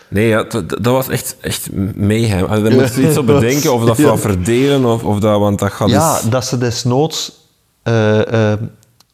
[0.08, 2.44] Nee, ja, dat, was echt, echt mayhem.
[2.44, 4.06] Allee, Daar moest je iets op bedenken, of dat Ja.
[4.06, 6.30] van verdelen, of, of dat, want dat gaat Ja, dus...
[6.30, 7.32] dat ze desnoods
[7.82, 8.52] eh,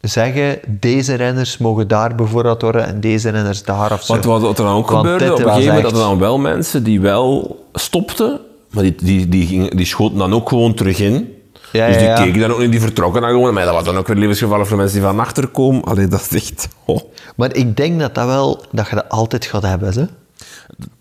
[0.01, 4.13] zeggen, deze renners mogen daar bevoorraad worden en deze renners daar of zo.
[4.13, 6.19] Want wat, wat er dan ook Want gebeurde, op een gegeven moment echt- hadden dan
[6.19, 10.75] wel mensen die wel stopten, maar die, die, die, gingen, die schoten dan ook gewoon
[10.75, 11.35] terug in.
[11.73, 12.25] Ja, dus die ja, ja.
[12.25, 13.55] keken dan ook niet, die vertrokken dan gewoon.
[13.55, 15.85] Maar dat was dan ook weer levensgevallen voor mensen die van achter komen.
[15.85, 16.69] Allee, dat is echt...
[16.85, 16.99] oh.
[17.37, 20.05] Maar ik denk dat dat wel, dat je dat altijd gaat hebben, hè.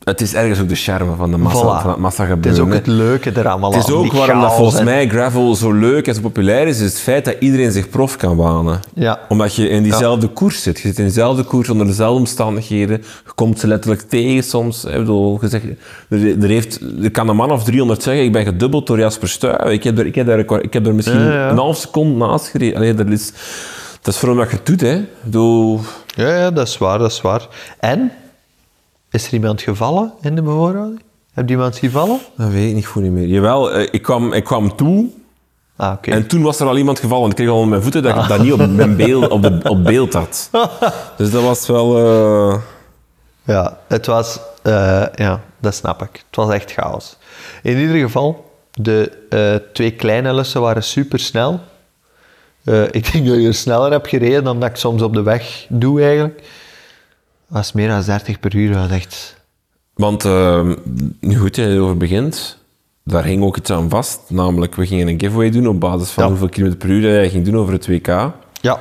[0.04, 1.82] Het is ergens ook de charme van de massa, Voilà.
[1.82, 4.54] van het massa Het is ook het leuke er allemaal Het is ook waarom dat
[4.56, 7.72] volgens en- mij gravel zo leuk en zo populair is, is het feit dat iedereen
[7.72, 8.80] zich prof kan banen.
[8.94, 9.20] Ja.
[9.30, 10.80] Omdat je in diezelfde koers zit.
[10.80, 12.98] Je zit in dezelfde koers onder dezelfde omstandigheden.
[13.26, 14.86] Je komt ze letterlijk tegen soms.
[14.86, 15.66] Ik bedoel, je zegt,
[16.10, 19.30] er, er, heeft, er kan een man of 300 zeggen, ik ben gedubbeld door Jasper
[19.30, 19.72] Stuyven.
[19.72, 22.48] Ik heb er, ik heb er, ik heb er misschien Ja, een half seconde naast
[22.48, 22.76] gereden.
[22.76, 23.32] Allee, dat, is,
[24.02, 24.82] dat is vooral wat je het doet.
[24.82, 25.04] Hè.
[26.16, 27.48] Ja, ja, dat is waar, dat is waar.
[27.80, 28.12] En,
[29.16, 31.02] is er iemand gevallen in de bevoorrading?
[31.34, 32.20] Heb je iemand gevallen?
[32.38, 33.28] dat weet ik niet goed meer.
[33.28, 35.10] Jawel, eh, ik kwam, ik kwam toe
[35.78, 36.12] Ah, oké.
[36.12, 37.30] En toen was er al iemand gevallen.
[37.30, 39.84] Ik kreeg al mijn voeten dat ik dat niet op, mijn beeld, op, de, op
[39.84, 40.50] beeld had.
[41.18, 41.98] Dus dat was wel...
[41.98, 42.58] eh,
[43.44, 44.40] Ja, het was...
[44.62, 46.10] eh, ja, dat snap ik.
[46.28, 47.18] Het was echt chaos.
[47.64, 49.12] In ieder geval, de
[49.74, 51.60] twee kleine lussen waren super snel.
[52.92, 56.02] ik denk dat je sneller hebt gereden dan dat ik soms op de weg doe,
[56.02, 56.44] eigenlijk.
[57.48, 58.74] Dat was meer dan 30 per uur.
[58.74, 59.36] Was echt...
[59.94, 60.70] Want, eh,
[61.20, 62.58] nu goed jij erover begint,
[63.04, 64.20] daar hing ook iets aan vast.
[64.28, 66.30] Namelijk, we gingen een giveaway doen op basis van Ja.
[66.30, 68.08] hoeveel kilometer per uur jij ging doen over het WK.
[68.62, 68.78] Ja,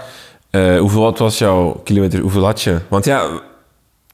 [0.50, 2.20] Eh, hoeveel wat was jouw kilometer?
[2.20, 2.80] Hoeveel had je?
[2.88, 3.28] Want ja,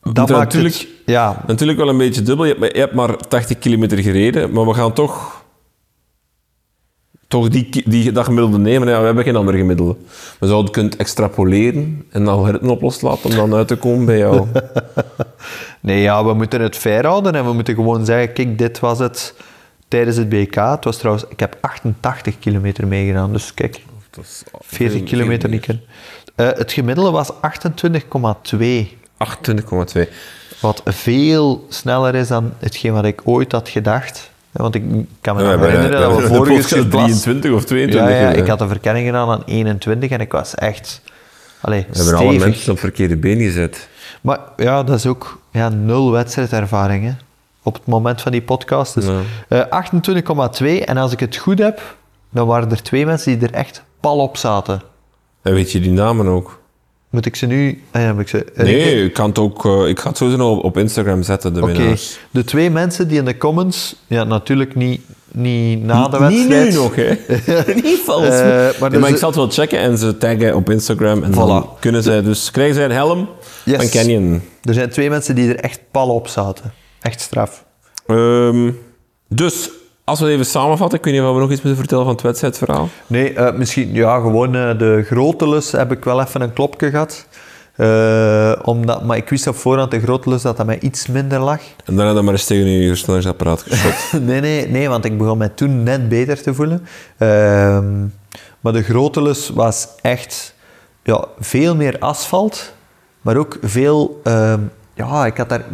[0.03, 0.87] dat maakt natuurlijk, het...
[1.07, 2.45] Ja, natuurlijk wel een beetje dubbel.
[2.45, 5.40] Je hebt, maar- je hebt maar 80 kilometer gereden, maar we gaan toch...
[7.31, 8.89] Toch die, die, dat gemiddelde nemen.
[8.89, 9.97] Ja, we hebben geen andere gemiddelde.
[10.39, 14.19] We zouden het kunnen extrapoleren en algoritme op loslaten om dan uit te komen bij
[14.19, 14.47] jou.
[15.81, 18.99] Nee, ja, we moeten het fair houden en we moeten gewoon zeggen, kijk, dit was
[18.99, 19.35] het
[19.89, 20.55] tijdens het BK.
[20.55, 23.83] Het was trouwens, ik heb 88 kilometer meegedaan, dus kijk,
[24.61, 25.85] 40 kilometer niet kunnen.
[26.35, 30.09] Eh, het gemiddelde was 28,2, 28,2.
[30.61, 34.31] wat veel sneller is dan hetgeen wat ik ooit had gedacht.
[34.53, 34.83] Ja, Want ik
[35.21, 38.11] kan me nog hebben, herinneren dat we vorige Sint-Blas- 23 of 22.
[38.13, 41.03] Ja, ja, ik had een verkenning gedaan aan 21 en ik was echt
[41.61, 43.89] allee, We hebben alle mensen op verkeerde been gezet.
[44.21, 47.13] Maar ja, dat is ook ja, nul wedstrijdervaring hè,
[47.63, 48.95] op het moment van die podcast.
[48.95, 49.21] Dus, Ja.
[49.49, 51.97] eh, 28,2 en als ik het goed heb,
[52.31, 54.83] dan waren er twee mensen die er echt pal op zaten.
[55.43, 56.60] En weet je die namen ook?
[57.11, 57.83] Moet ik ze nu...
[57.91, 60.65] Ah, ja, ik ze, Nee, ik, kan het ook, eh, ik ga het sowieso op,
[60.65, 62.19] op Instagram zetten, de Oké, winnaars.
[62.31, 65.01] de twee mensen die in de comments, ja, natuurlijk niet,
[65.33, 66.71] niet na de Niet wedstrijd.
[66.71, 67.15] nu nog, hè?
[67.89, 68.23] Niet vals.
[68.29, 71.23] Eh, maar dus ik zal het wel checken en ze taggen op Instagram.
[71.23, 71.79] En dan Voilà.
[71.81, 72.51] kunnen zij dus...
[72.51, 73.29] Krijgen zij een helm
[73.65, 73.77] Yes.
[73.77, 74.43] van Canyon.
[74.63, 76.73] Er zijn twee mensen die er echt pal op zaten.
[77.01, 77.65] Echt straf.
[78.07, 78.71] Ehm,
[79.29, 79.71] dus,
[80.11, 82.13] als we het even samenvatten, ik weet niet of we nog iets moeten vertellen van
[82.13, 82.89] het wedstrijdverhaal.
[83.07, 86.91] Nee, eh, misschien ja, gewoon eh, de grote lus heb ik wel even een klopje
[86.91, 87.27] gehad.
[87.77, 91.41] Eh, omdat, maar ik wist op voorhand de grote lus dat dat mij iets minder
[91.41, 91.61] lag.
[91.85, 94.13] En daarna dan maar eens tegen je versnellingsapparaat geschot.
[94.27, 96.87] nee, nee, nee, want ik begon mij toen net beter te voelen.
[97.19, 98.07] Ehm,
[98.61, 100.55] maar de grote lus was echt
[101.03, 102.73] ja, veel meer asfalt,
[103.21, 104.21] maar ook veel...
[104.25, 104.61] ehm,
[104.95, 105.65] ja, ik had daar...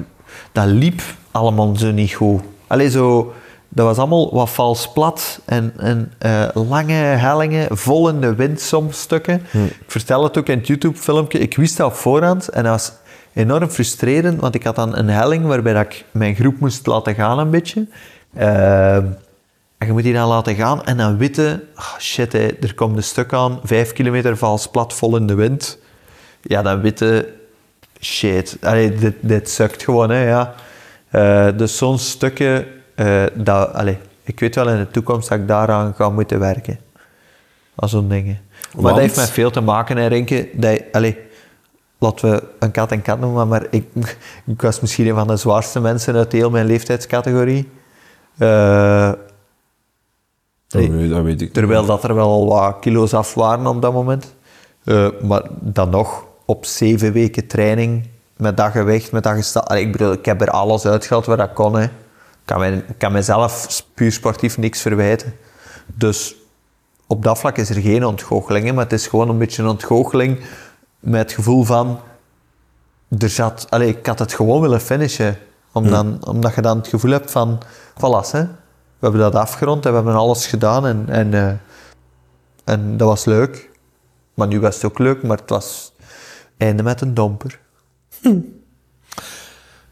[0.52, 2.42] Dat liep allemaal zo niet goed.
[2.66, 3.34] Allee, zo...
[3.68, 8.60] Dat was allemaal wat vals plat en, en eh, lange hellingen, vol in de wind
[8.60, 9.46] soms stukken.
[9.52, 11.38] Ik vertel het ook in het YouTube-filmpje.
[11.38, 12.92] Ik wist dat voorhand en dat was
[13.34, 17.14] enorm frustrerend, want ik had dan een helling waarbij dat ik mijn groep moest laten
[17.14, 17.86] gaan een beetje.
[18.34, 19.04] Ehm,
[19.78, 23.02] en je moet die dan laten gaan en dan weten, ah, shit, er komt een
[23.02, 25.78] stuk aan, vijf kilometer vals plat, vol in de wind.
[26.40, 27.26] Ja, dan weten,
[28.00, 30.54] shit, allee, dit, dit sukt gewoon, hè, ja.
[31.10, 35.48] Eh, dus zo'n stukje, eh, dat, allee, ik weet wel in de toekomst dat ik
[35.48, 36.78] daaraan ga moeten werken.
[37.74, 38.40] Aan zo'n dingen.
[38.50, 38.94] Maar Want?
[38.94, 40.48] dat heeft met veel te maken, hè, Renke.
[40.54, 41.14] Dat,
[41.98, 43.84] laten we een kat en kat noemen, maar ik,
[44.46, 47.68] ik was misschien een van de zwaarste mensen uit heel mijn leeftijdscategorie.
[48.38, 49.12] Eh,
[50.66, 51.52] Dat, weet, dat weet ik.
[51.52, 54.34] Terwijl dat er wel wat kilo's af waren op dat moment.
[54.84, 59.92] Eh, maar dan nog, op zeven weken training, met dat gewicht, met dat Allee, Ik
[59.92, 61.76] bedoel, ik heb er alles uitgehaald wat ik kon.
[61.76, 61.86] Hè.
[62.46, 65.34] Ik kan, mij, kan mezelf puur sportief niks verwijten.
[65.86, 66.34] Dus
[67.06, 69.68] op dat vlak is er geen ontgoocheling, hè, maar het is gewoon een beetje een
[69.68, 70.40] ontgoocheling
[71.00, 72.00] met het gevoel van...
[73.18, 75.38] Er zat, allee, ik had het gewoon willen finishen.
[75.72, 77.62] Om dan, omdat je dan het gevoel hebt van...
[77.94, 80.86] Voilà, hè, we hebben dat afgerond en we hebben alles gedaan.
[80.86, 81.52] En, en, eh,
[82.64, 83.70] en dat was leuk.
[84.34, 85.92] Maar nu was het ook leuk, maar het was
[86.56, 87.58] einde met een domper.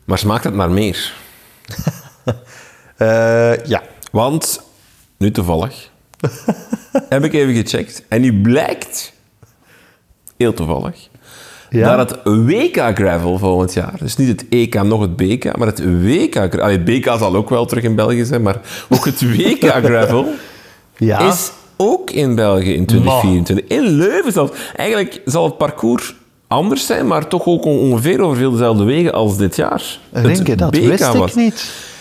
[0.04, 1.14] Maar smaakt het naar meer?
[2.96, 3.82] Eh, ja.
[4.12, 4.60] Want,
[5.18, 5.90] nu toevallig,
[7.08, 8.02] heb ik even gecheckt.
[8.08, 9.12] En nu blijkt,
[10.36, 11.08] heel toevallig,
[11.70, 11.96] Ja?
[11.96, 15.84] dat het WK Gravel volgend jaar, dus niet het EK, nog het BK, maar het
[16.02, 19.20] WK Gravel, allee, het BK zal ook wel terug in België zijn, maar ook het
[19.36, 20.26] WK Gravel
[20.96, 21.18] Ja.
[21.32, 23.78] is ook in België in 2024.
[23.78, 24.52] In Leuven zelfs.
[24.76, 26.14] Eigenlijk zal het parcours
[26.48, 29.98] anders zijn, maar toch ook on- ongeveer over veel dezelfde wegen als dit jaar.
[30.12, 31.30] Renke, dat BK wist was.
[31.30, 31.92] ik niet.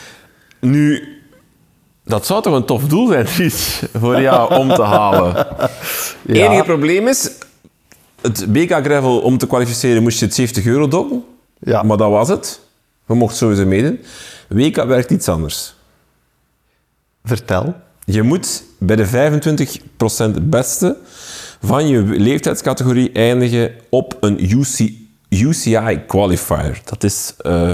[0.64, 1.08] Nu,
[2.06, 5.36] dat zou toch een tof doel zijn, Dries, voor jou om te halen.
[5.36, 6.46] Het Ja.
[6.46, 7.32] enige probleem is,
[8.22, 11.24] het BK Gravel, om te kwalificeren, moest je het 70 euro dokken.
[11.60, 11.84] Ja.
[11.84, 12.60] Maar dat was het.
[13.06, 14.00] We mochten sowieso meedoen.
[14.48, 15.76] WK werkt iets anders.
[17.24, 17.76] Vertel.
[18.06, 19.32] Je moet bij de
[20.40, 20.98] 25% beste
[21.62, 24.92] van je leeftijdscategorie eindigen op een UC,
[25.30, 26.82] UCI qualifier.
[26.86, 27.74] Dat is eh,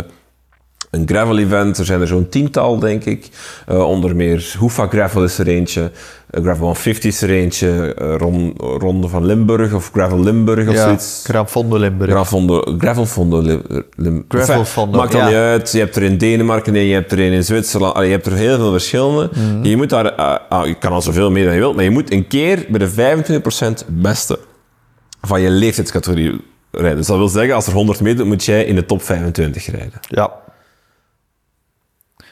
[0.92, 1.78] een gravel-event.
[1.78, 3.30] Er zijn er zo'n tiental, denk ik.
[3.68, 5.92] Eh, onder meer Hoefa Gravel is er eentje.
[6.30, 7.94] eh, Gravel 150 is er eentje.
[7.94, 11.22] eh, Ron- Ronde van Limburg of Gravel Limburg of Ja, zoiets.
[11.24, 12.12] Grafondo Limburg.
[12.12, 13.42] Gravelfondo, Gravelfondo.
[13.42, 13.62] Lim-
[13.96, 15.28] Lim- Gravelfondo, Maakt dan ja.
[15.28, 15.72] niet uit.
[15.72, 17.94] Je hebt er in Denemarken een, je hebt er een in Zwitserland.
[17.94, 19.30] Allee, je hebt er heel veel verschillende.
[19.36, 19.64] Mhm.
[19.66, 20.12] Je moet daar...
[20.12, 22.80] ah, je kan al zoveel meer dan je wilt, maar je moet een keer bij
[22.80, 24.40] de 25% beste
[25.22, 26.98] van je leeftijdscategorie rijden.
[26.98, 30.00] Dus dat wil zeggen, als er 100 meter moet jij in de top 25 rijden.
[30.02, 30.32] Ja.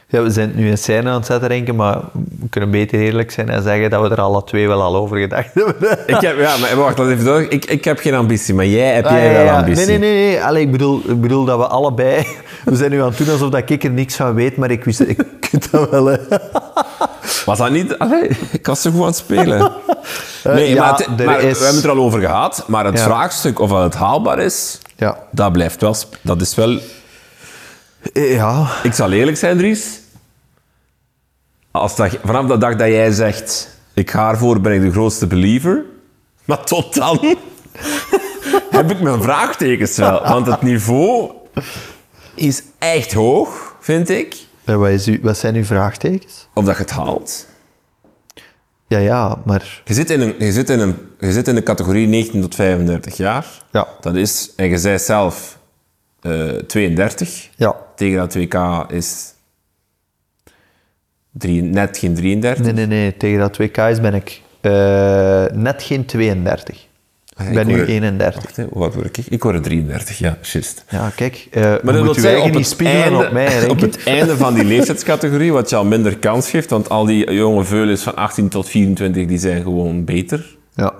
[0.10, 1.98] Ja, we zijn nu een scène aan het zetten, denken, maar
[2.40, 5.18] we kunnen beter eerlijk zijn en zeggen dat we er alle twee wel al over
[5.18, 5.76] gedacht hebben.
[6.16, 7.54] Ik heb, ja, maar wacht, dat even duidelijk.
[7.54, 9.58] Ik, ik heb geen ambitie, maar jij heb Ah, jij ja, wel ja.
[9.58, 9.86] ambitie.
[9.86, 10.28] Nee, nee, nee.
[10.30, 10.44] nee.
[10.44, 12.28] Allee, ik, bedoel, ik bedoel dat we allebei...
[12.66, 14.84] We zijn nu aan het doen alsof dat ik er niks van weet, maar ik
[14.84, 15.18] wist ik
[15.52, 16.06] weet dat wel.
[16.06, 16.18] Hè.
[17.46, 17.98] Was dat niet...
[17.98, 19.72] Allee, ik was zo goed aan het spelen.
[20.44, 22.64] Nee, Eh, ja, maar, het- maar is- we hebben het er al over gehad.
[22.68, 25.18] Maar het vraagstuk of het haalbaar is, Ja.
[25.32, 25.96] dat blijft wel...
[26.22, 26.80] Dat is wel...
[28.14, 28.68] Ja.
[28.84, 30.00] Ik zal eerlijk zijn, Dries.
[31.72, 33.76] Als dat, vanaf de dag dat jij zegt...
[33.94, 35.86] Ik ga ervoor, ben ik de grootste believer.
[36.46, 37.20] Maar tot dan...
[38.72, 40.22] heb ik mijn vraagtekens wel.
[40.22, 41.32] Want het niveau
[42.36, 44.36] is echt hoog, vind ik.
[44.64, 46.48] En wat, is u, wat zijn uw vraagtekens?
[46.54, 47.48] Of dat je het haalt.
[48.88, 49.82] Ja, ja, maar...
[49.86, 52.56] Je zit in, een, je zit in, een, je zit in de categorie 19 tot
[52.56, 53.46] 35 jaar.
[53.72, 53.88] Ja.
[54.02, 55.58] Dat is, en je zei zelf
[56.22, 57.50] eh, 32.
[57.56, 57.76] Ja.
[57.98, 59.34] Tegen dat 2K is
[61.32, 62.64] drie, net geen 33.
[62.66, 63.18] Nee, nee, nee.
[63.18, 66.86] Tegen dat 2K's ben ik eh, net geen 32.
[67.36, 68.44] Ah, Ik ben ik nu word- 31.
[68.44, 69.26] Wacht, hè, oud word ik?
[69.30, 70.84] Ik word 33, ja, juist.
[70.90, 71.48] Ja, kijk.
[71.52, 74.04] eh Maar dat moet je zeggen, op niet spiegelen einde, op mij, denk op het
[74.04, 78.02] einde van die leeftijdscategorie, wat je al minder kans geeft, want al die jonge veulens
[78.02, 80.56] van 18 tot 24, die zijn gewoon beter.
[80.76, 80.94] Ja.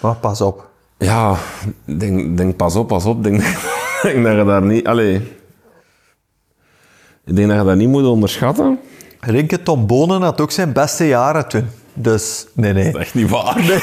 [0.00, 0.68] Maar pas op.
[0.98, 1.36] Ja,
[1.84, 3.22] denk, denk pas op, pas op.
[3.24, 3.40] Denk,
[4.02, 4.86] denk dat je daar niet...
[4.86, 5.20] Allee.
[7.26, 8.78] Ik denk dat je dat niet moet onderschatten.
[9.20, 11.66] Rinke Tom Bonen had ook zijn beste jaren toen.
[11.94, 12.84] Dus, nee, nee.
[12.84, 13.58] Dat is echt niet waar.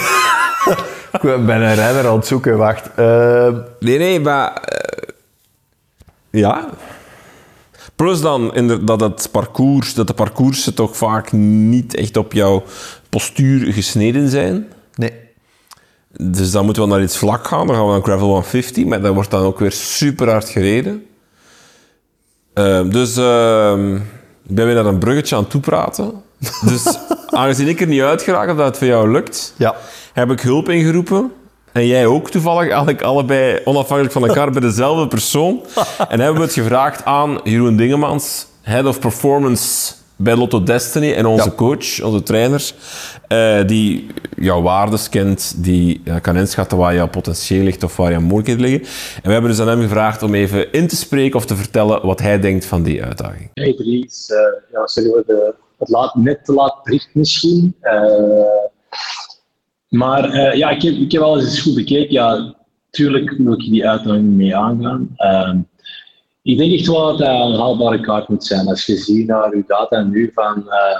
[1.13, 2.89] Ik ben een renner aan het zoeken, wacht.
[2.95, 3.47] Eh,
[3.79, 4.53] Nee, nee, maar...
[4.53, 5.09] eh,
[6.29, 6.69] ja.
[7.95, 8.51] Plus dan
[8.85, 12.63] dat, het parcours, dat de parcoursen toch vaak niet echt op jouw
[13.09, 14.67] postuur gesneden zijn.
[14.95, 15.13] nee.
[16.17, 17.67] Dus dan moeten we naar iets vlak gaan.
[17.67, 21.05] Dan gaan we naar Gravel 150, maar dat wordt dan ook weer super hard gereden.
[22.53, 26.11] Ehm, dus ehm, ik ben weer naar een bruggetje aan het toepraten.
[26.65, 26.97] Dus
[27.29, 29.75] aangezien ik er niet uit geraak of dat het voor jou lukt, Ja.
[30.13, 31.31] heb ik hulp ingeroepen.
[31.71, 35.61] En jij ook toevallig, eigenlijk allebei onafhankelijk van elkaar bij dezelfde persoon.
[36.09, 41.25] En hebben we het gevraagd aan Jeroen Dingemans, Head of Performance bij Lotto Destiny en
[41.25, 41.55] onze Ja.
[41.55, 42.73] coach, onze trainers,
[43.27, 48.11] eh, die jouw waardes kent, die eh, kan inschatten waar jouw potentieel ligt of waar
[48.11, 48.81] jouw mogelijkheden liggen.
[49.15, 52.05] En we hebben dus aan hem gevraagd om even in te spreken of te vertellen
[52.05, 53.49] wat hij denkt van die uitdaging.
[53.53, 54.37] Hey Dries, eh
[54.71, 57.75] ja, sorry voor de, het laat, net te laat bericht misschien.
[57.79, 57.93] Eh,
[59.89, 62.11] maar eh, ja, ik heb, ik heb alles eens goed bekeken.
[62.13, 62.55] Ja,
[62.89, 65.15] tuurlijk wil ik die uitdaging mee aangaan.
[66.43, 68.67] Ik denk echt wel dat dat een haalbare kaart moet zijn.
[68.67, 70.99] Als je ziet naar uw data nu van, eh,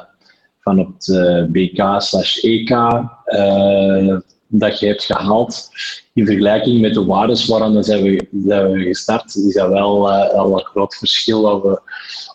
[0.60, 5.69] van het eh, BK slash EK eh, dat je hebt gehaald.
[6.13, 10.60] In vergelijking met de waardes waaraan zijn we, zijn we gestart, is dat wel een
[10.60, 11.82] groot verschil dat we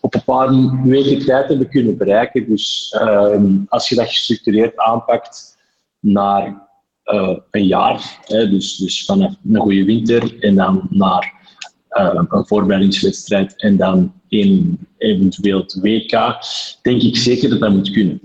[0.00, 0.48] op een paar
[0.84, 2.48] weken tijd hebben kunnen bereiken.
[2.48, 5.56] Dus ehm, als je dat gestructureerd aanpakt
[6.00, 6.68] naar
[7.50, 11.37] een jaar, hè, dus, dus vanaf een goede winter en dan naar
[11.88, 16.10] een voorbereidingswedstrijd en dan in eventueel WK,
[16.82, 18.20] denk ik zeker dat dat moet kunnen.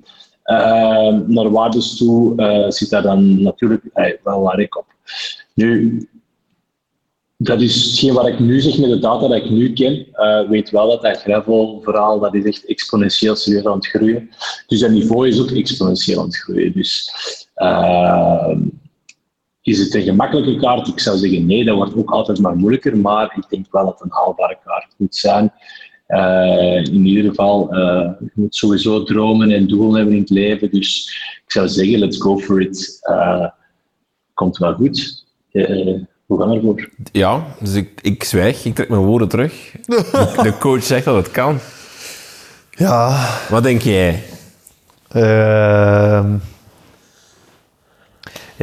[0.45, 4.85] Uh, naar waardes toe uh, zit daar dan natuurlijk uh, wel waar ik op.
[5.53, 5.99] Nu,
[7.37, 10.07] dat is hetgeen wat ik nu zeg met de data dat ik nu ken.
[10.13, 14.29] Uh, weet wel dat dat gravel-verhaal dat is echt exponentieel serieus aan het groeien.
[14.67, 16.73] Dus dat niveau is ook exponentieel aan het groeien.
[16.73, 17.11] Dus
[17.55, 18.55] uh,
[19.63, 20.87] is het een gemakkelijke kaart?
[20.87, 22.97] Ik zou zeggen nee, dat wordt ook altijd maar moeilijker.
[22.97, 25.53] Maar ik denk wel dat het een haalbare kaart moet zijn.
[26.07, 30.71] Uh, in ieder geval, uh, je moet sowieso dromen en doelen hebben in het leven.
[30.71, 32.99] Dus ik zou zeggen, let's go for it.
[33.09, 33.47] Uh,
[34.33, 35.25] komt wel goed.
[35.51, 36.89] hoe gaan we ervoor?
[37.11, 39.71] Ja, dus ik, ik zwijg, ik trek mijn woorden terug.
[40.43, 41.59] De coach zegt dat het kan.
[42.71, 43.29] Ja.
[43.49, 44.23] Wat denk jij?
[45.09, 46.35] Ehm,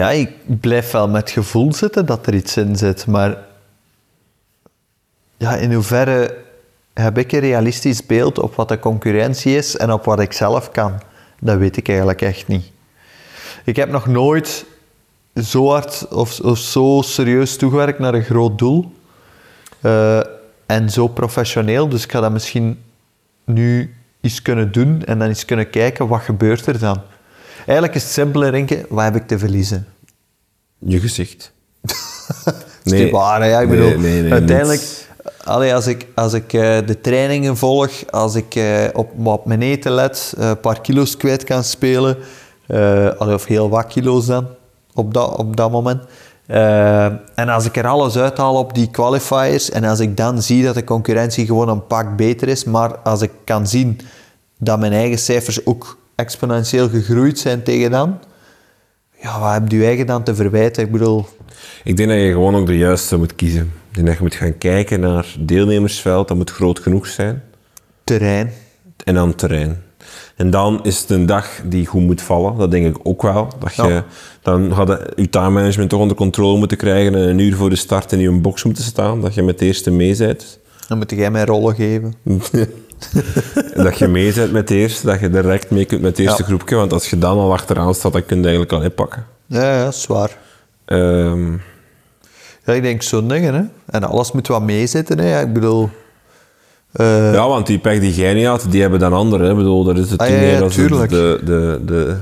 [0.00, 3.38] ja, ik blijf wel met het gevoel zitten dat er iets in zit, maar
[5.36, 6.36] ja, in hoeverre
[6.94, 10.70] heb ik een realistisch beeld op wat de concurrentie is en op wat ik zelf
[10.70, 11.00] kan?
[11.40, 12.70] Dat weet ik eigenlijk echt niet.
[13.64, 14.64] Ik heb nog nooit
[15.34, 18.92] zo hard of, zo serieus toegewerkt naar een groot doel.
[19.80, 20.20] Uh,
[20.66, 22.82] en zo professioneel, dus ik ga dat misschien
[23.44, 27.02] nu eens kunnen doen en dan eens kunnen kijken wat gebeurt er dan.
[27.66, 29.87] Eigenlijk is het simpele denken, wat heb ik te verliezen?
[30.79, 31.53] Je gezicht.
[32.85, 33.61] nee, is waar, ja.
[33.61, 35.01] Ik bedoel, nee, nee, nee, uiteindelijk
[35.44, 39.62] Allee, als ik, als ik uh, de trainingen volg, als ik uh, op, op mijn
[39.62, 42.16] eten let, uh, een paar kilo's kwijt kan spelen,
[43.18, 44.46] allee, of heel wat kilo's dan,
[44.94, 46.03] op dat, op dat moment.
[47.35, 50.75] en als ik er alles uithaal op die qualifiers en als ik dan zie dat
[50.75, 54.01] de concurrentie gewoon een pak beter is, maar als ik kan zien
[54.59, 58.18] dat mijn eigen cijfers ook exponentieel gegroeid zijn tegen dan,
[59.22, 60.85] ja, wat heb je eigen dan te verwijten?
[60.85, 61.26] Ik bedoel...
[61.85, 63.72] Ik denk dat je gewoon ook de juiste moet kiezen.
[63.88, 67.42] Ik denk dat je moet gaan kijken naar deelnemersveld, dat moet groot genoeg zijn.
[68.04, 68.52] Terrein.
[69.04, 69.83] En dan terrein.
[70.37, 73.48] En dan is het een dag die goed moet vallen, dat denk ik ook wel.
[73.59, 74.02] Dat je,
[74.42, 77.76] Dan gaat je time management toch onder controle moeten krijgen en een uur voor de
[77.76, 80.59] start in je box moeten staan, dat je met de eerste mee bent.
[80.88, 82.14] Dan moet jij mij rollen geven.
[83.84, 86.42] dat je mee bent met de eerste, dat je direct mee kunt met het eerste
[86.42, 89.26] groepje, want als je dan al achteraan staat, dan kun je eigenlijk al inpakken.
[89.46, 90.36] Ja, ja, zwaar.
[90.86, 91.62] Um,
[92.64, 93.62] ja, ik denk zo'n dingen, hè.
[93.86, 95.40] En alles moet wat meezitten, hè.
[95.40, 95.90] Ik bedoel...
[96.94, 97.32] Uh...
[97.32, 99.52] Ja, want die pech die jij niet had, die hebben dan anderen, hè.
[99.52, 102.16] Ik bedoel, dat is het ah, ja, ja, de, de, de...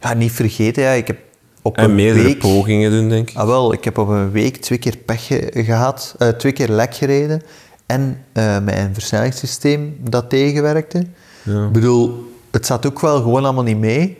[0.00, 0.90] Ja, niet vergeten, ja.
[0.90, 1.18] Ik heb
[1.62, 2.38] op en een meerdere week...
[2.38, 3.36] pogingen doen, denk ik.
[3.36, 3.72] Ah, wel.
[3.72, 7.42] Ik heb op een week twee keer pech gehad, uh, twee keer lek gereden
[7.86, 11.06] en uh, mijn versnellingssysteem dat tegenwerkte.
[11.42, 11.64] Ja.
[11.64, 14.18] Ik bedoel, het zat ook wel gewoon allemaal niet mee.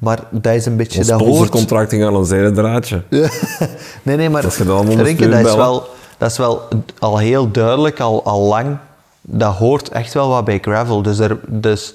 [0.00, 1.00] Maar dat is een beetje...
[1.00, 3.02] Een dat sponsorcontracting aan een zijde draadje.
[4.02, 4.42] nee, nee, maar...
[4.42, 6.68] Dat je dan Rinke, dat is wel, dat is wel
[6.98, 8.76] al heel duidelijk, al, al lang.
[9.20, 11.02] Dat hoort echt wel wat bij gravel.
[11.02, 11.94] Dus, er, dus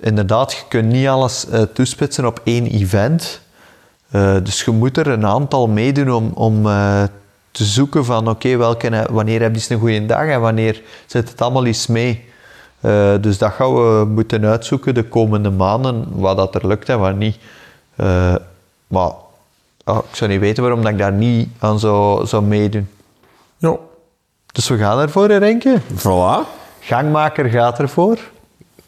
[0.00, 3.40] inderdaad, je kunt niet alles uh, toespitsen op één event.
[4.10, 7.02] Uh, dus je moet er een aantal meedoen om, om uh,
[7.54, 11.40] te zoeken van oké, okay, wanneer heb je een goede dag en wanneer zit het
[11.40, 12.24] allemaal eens mee.
[12.80, 16.98] Uh, dus dat gaan we moeten uitzoeken de komende maanden, wat dat er lukt en
[16.98, 17.36] wat niet.
[17.96, 18.34] Uh,
[18.86, 19.10] maar
[19.84, 22.88] oh, ik zou niet weten waarom dat ik daar niet aan zou, zou meedoen.
[23.56, 23.76] Ja.
[24.52, 25.80] Dus we gaan ervoor, Renke.
[25.96, 26.48] Voilà.
[26.80, 28.18] Gangmaker gaat ervoor.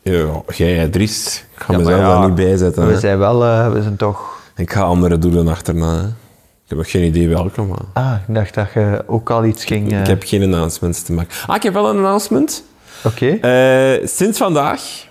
[0.03, 1.45] Ja, jij Dries.
[1.55, 2.87] Ik ga ja, mezelf ja, daar niet bij zetten.
[2.87, 2.99] We hè.
[2.99, 4.41] zijn wel, uh, we zijn toch...
[4.57, 5.95] Ik ga andere doelen achterna.
[5.95, 6.26] Hè.
[6.67, 7.79] Ik heb nog geen idee welke, maar...
[7.93, 10.01] Ah, ik dacht dat je ook al iets ging...
[10.01, 11.37] Ik heb geen announcements te maken.
[11.47, 12.65] Ah, ik heb wel een announcement.
[13.05, 13.39] Oké.
[13.41, 13.99] Okay.
[14.01, 15.07] Uh, sinds vandaag,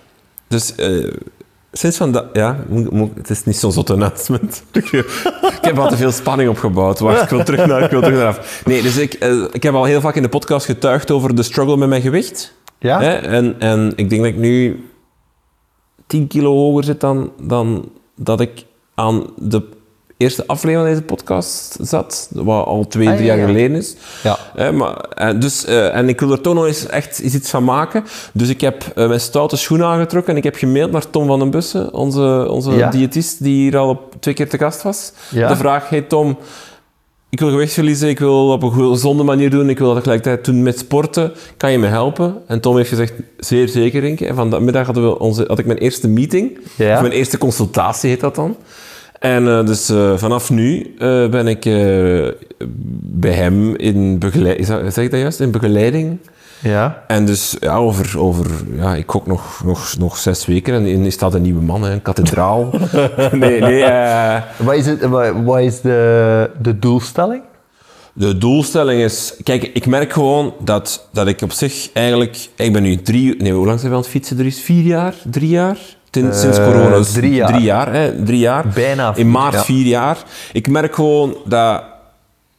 [0.48, 1.12] dus uh,
[1.72, 2.64] sinds vandaag, ja,
[3.14, 4.62] het is niet zo'n zotte announcement.
[4.72, 6.98] ik heb al te veel spanning opgebouwd.
[6.98, 8.62] Wacht, ik wil terug naar, ik wil terug naar af.
[8.64, 9.14] Nee, dus ik,
[9.52, 12.54] ik heb al heel vaak in de podcast getuigd over de struggle met mijn gewicht.
[12.78, 13.20] Ja.
[13.22, 14.84] En, en ik denk dat ik nu
[16.06, 19.74] 10 kilo hoger zit dan, dan dat ik aan de
[20.16, 23.52] eerste aflevering van deze podcast zat, wat al twee, Ah, drie ja, jaar ja.
[23.54, 23.94] geleden is.
[24.22, 24.38] Ja.
[24.54, 27.64] Eh, maar, eh, dus, eh, en ik wil er toch nog eens echt iets van
[27.64, 28.04] maken.
[28.32, 31.38] Dus ik heb eh, mijn stoute schoenen aangetrokken en ik heb gemaild naar Tom van
[31.38, 32.90] den Bussen, onze, onze Ja.
[32.90, 35.12] diëtist die hier al op, twee keer te gast was.
[35.30, 35.48] Ja.
[35.48, 36.38] De vraag, hey Tom,
[37.30, 40.44] ik wil gewicht verliezen, ik wil op een gezonde manier doen, ik wil dat tegelijkertijd
[40.44, 41.32] doen met sporten.
[41.56, 42.36] Kan je me helpen?
[42.46, 44.26] En Tom heeft gezegd, zeer zeker, Rinke.
[44.26, 46.58] En vanmiddag hadden we onze, had ik mijn eerste meeting.
[46.76, 46.94] Ja.
[46.94, 48.56] Of mijn eerste consultatie heet dat dan.
[49.26, 51.62] En eh, dus eh, vanaf nu eh, ben ik
[53.02, 55.40] bij hem in begeleiding, zeg ik dat juist?
[55.40, 56.18] In begeleiding.
[56.62, 57.04] Ja.
[57.06, 58.46] En dus ja, over, over
[58.76, 61.92] ja, ik gok nog, nog, nog zes weken en in staat een nieuwe man, hè,
[61.92, 62.70] een kathedraal.
[63.32, 63.84] nee, nee.
[64.56, 67.42] Wat is, het, wat, wat is de, de doelstelling?
[68.12, 72.82] de doelstelling is, kijk, ik merk gewoon dat, dat ik op zich eigenlijk, ik ben
[72.82, 74.38] nu drie, nee, hoe lang zijn we aan het fietsen?
[74.38, 75.78] Er is vier jaar, drie jaar?
[76.16, 76.96] Sinds Eh, corona.
[76.96, 77.48] Dus drie jaar.
[77.52, 78.66] Drie jaar, hè, drie jaar.
[78.74, 79.64] Bijna vier, In maart ja.
[79.64, 80.24] vier jaar.
[80.52, 81.82] Ik merk gewoon dat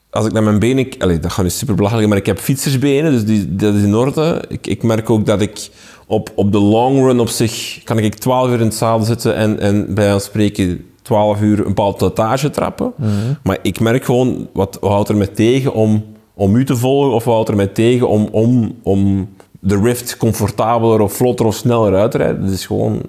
[0.09, 0.77] als ik naar mijn benen...
[0.85, 3.83] ik- Allee, dat gaat nu super belachelijk, maar ik heb fietsersbenen, dus die, dat is
[3.83, 4.43] in orde.
[4.47, 5.69] Ik, ik merk ook dat ik
[6.07, 7.81] op, op de long run op zich...
[7.83, 11.57] kan ik 12 uur in het zadel zitten en, en bij ons spreken 12 uur
[11.59, 12.93] een bepaald tottage trappen.
[12.95, 13.09] Mhm.
[13.43, 17.11] Maar ik merk gewoon, wat, wat houdt er mij tegen om, om u te volgen?
[17.13, 19.29] Of wat houdt er mij tegen om, om, om
[19.59, 22.41] de Rift comfortabeler of vlotter of sneller uit te rijden?
[22.41, 23.01] Dat is gewoon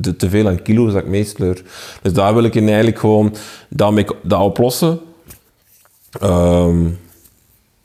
[0.00, 1.62] de, te veel aan kilo's dat ik meesleur.
[2.02, 3.34] Dus daar wil ik in eigenlijk gewoon
[3.68, 5.00] dat, mee- dat oplossen.
[6.20, 6.76] Ehm,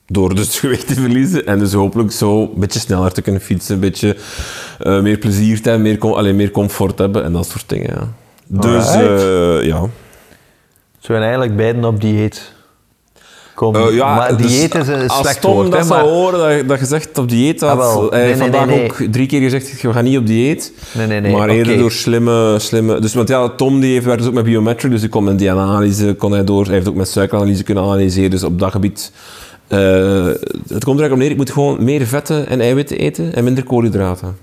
[0.07, 3.73] door dus gewicht te verliezen en dus hopelijk zo een beetje sneller te kunnen fietsen,
[3.75, 4.15] een beetje
[4.79, 7.89] eh, meer plezier te hebben, meer, com- allee, meer comfort hebben en dat soort dingen.
[7.95, 8.07] Ja.
[8.47, 9.81] Dus eh, ja.
[10.99, 12.53] Ze zijn eigenlijk beiden op dieet.
[13.61, 15.71] Eh, ja, maar dus dieet is een als slecht Tom woord.
[15.71, 18.09] dat zou horen dat, je- dat je zegt op dieet had, Ah, wel.
[18.11, 18.85] hij Nee, vandaag nee, nee.
[18.91, 20.73] ook drie keer gezegd, we gaan niet op dieet.
[20.93, 22.99] Nee, nee, nee, Maar eerder door slimme, slimme...
[22.99, 25.39] Dus, want ja, Tom die heeft, werkt dus ook met biometric, dus ik kon met
[25.39, 26.65] die analyse kon hij door.
[26.65, 29.11] Hij heeft ook met suikeranalyse kunnen analyseren, dus op dat gebied...
[29.67, 29.79] eh,
[30.67, 33.43] het komt er eigenlijk op neer, ik moet gewoon meer vetten en eiwitten eten en
[33.43, 34.37] minder koolhydraten.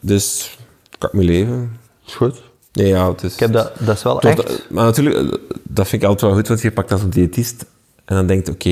[0.00, 0.58] Dus,
[0.98, 1.78] kan ik mijn leven.
[2.06, 2.42] Is goed.
[2.72, 3.32] Nee, ja, het is...
[3.32, 4.36] Ik heb dat, dat is wel echt...
[4.36, 7.10] dat- maar natuurlijk, eh, dat vind ik altijd wel goed, want je pakt dat als
[7.10, 7.64] diëtist
[8.04, 8.68] en dan denkt oké,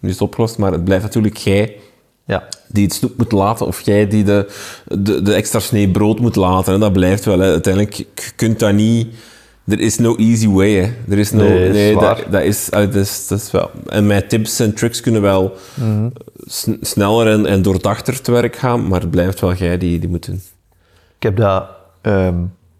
[0.00, 1.76] nu is het opgelost, maar het blijft natuurlijk jij
[2.24, 2.48] Ja.
[2.68, 4.46] die het snoep moet laten of jij die de,
[4.98, 6.74] de, de extra snee brood moet laten.
[6.74, 7.38] En dat blijft wel.
[7.38, 7.50] Hè.
[7.50, 8.06] Uiteindelijk, je
[8.36, 9.14] kunt dat niet...
[9.66, 10.72] Er is no easy way.
[10.74, 10.92] Hè.
[11.10, 11.42] Er is no...
[11.48, 13.70] Nee, is dat, dat is, ah, dat is, dat is wel...
[13.88, 16.08] En mijn tips en tricks kunnen wel Mhm.
[16.46, 20.08] sn- sneller en, en doordachter te werk gaan, maar het blijft wel jij die, die
[20.08, 20.42] moet doen.
[21.16, 21.64] Ik heb dat,
[22.02, 22.34] ehm,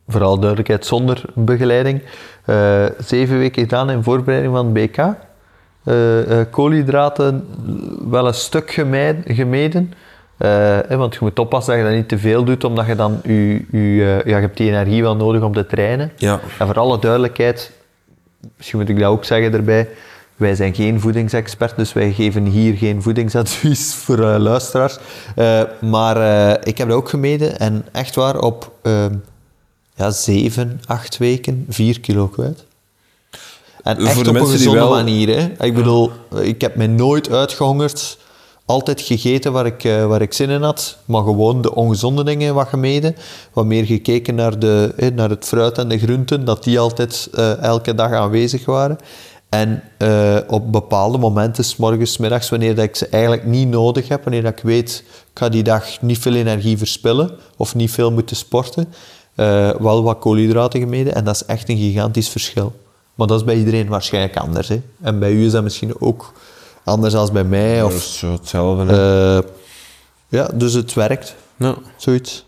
[0.08, 2.02] vooral duidelijkheid, zonder begeleiding,
[2.44, 4.96] eh, zeven weken gedaan in voorbereiding van het BK.
[5.86, 7.46] Eh, eh, koolhydraten
[8.10, 9.34] wel een stuk gemijden.
[9.34, 9.92] gemeden.
[10.36, 13.20] Eh, want je moet oppassen dat je dat niet te veel doet, omdat je dan
[13.24, 16.12] je, je, eh, ja, je hebt die energie wel nodig om te trainen.
[16.16, 16.40] Ja.
[16.58, 17.72] En voor alle duidelijkheid,
[18.56, 19.88] misschien moet ik dat ook zeggen erbij,
[20.36, 24.98] wij zijn geen voedingsexpert, dus wij geven hier geen voedingsadvies voor luisteraars.
[25.80, 26.16] Maar
[26.66, 28.72] ik heb dat ook gemeten en echt waar op
[29.94, 32.64] ja, zeven, acht weken vier kilo kwijt.
[33.86, 35.28] En Voor echt de op een gezonde wel- manier.
[35.36, 35.64] Hè?
[35.66, 36.10] Ik bedoel,
[36.40, 38.18] ik heb mij nooit uitgehongerd.
[38.64, 40.98] Altijd gegeten waar ik, eh, waar ik zin in had.
[41.04, 43.16] Maar gewoon de ongezonde dingen wat gemeden.
[43.52, 46.44] Wat meer gekeken naar, de, naar het fruit en de groenten.
[46.44, 48.98] Dat die altijd eh, elke dag aanwezig waren.
[49.48, 53.68] En eh, op bepaalde momenten, s morgens, s middags, wanneer dat ik ze eigenlijk niet
[53.68, 54.22] nodig heb.
[54.24, 57.30] Wanneer dat ik weet, ik ga die dag niet veel energie verspillen.
[57.56, 58.92] Of niet veel moeten sporten.
[59.78, 61.14] wel wat koolhydraten gemeden.
[61.14, 62.72] En dat is echt een gigantisch verschil.
[63.16, 64.68] Maar dat is bij iedereen waarschijnlijk anders.
[64.68, 64.80] Hè?
[65.00, 66.32] En bij u is dat misschien ook
[66.84, 67.78] anders dan bij mij.
[67.78, 68.92] Dat Of, is zo hetzelfde.
[68.92, 69.50] eh,
[70.28, 71.34] ja, dus het werkt.
[71.56, 71.74] Ja.
[71.96, 72.44] Zoiets.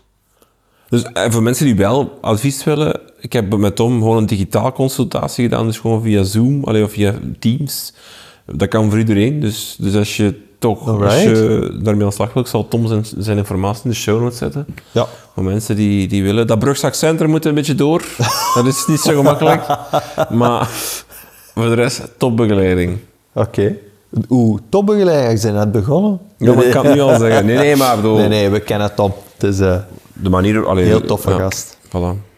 [0.89, 4.71] Dus eh, voor mensen die wel advies willen, ik heb met Tom gewoon een digitaal
[4.71, 7.93] consultatie gedaan, dus gewoon via Zoom allee, of via Teams.
[8.53, 9.39] Dat kan voor iedereen.
[9.39, 12.87] Dus, dus als je toch als je daarmee aan de slag wil, ik zal Tom
[12.87, 14.65] zijn, zijn informatie in de show notes zetten.
[14.91, 15.07] Ja.
[15.33, 16.47] Voor mensen die, die willen.
[16.47, 18.03] Dat Brugzakcentrum moet een beetje door.
[18.55, 19.61] Dat is niet zo gemakkelijk.
[20.29, 20.67] Maar
[21.53, 22.97] voor de rest, topbegeleiding.
[23.33, 23.75] Oké.
[24.29, 26.19] Oeh, topbegeleiders zijn net begonnen.
[26.37, 27.45] Ja, maar ik kan het nu al zeggen.
[27.45, 29.13] Nee, nee, maar bedoel, Nee, nee, we kennen Tom.
[29.37, 29.75] Het is eh
[30.13, 30.65] de manier...
[30.65, 31.77] Allee, heel toffe ja, gast.
[31.87, 32.28] Voilà.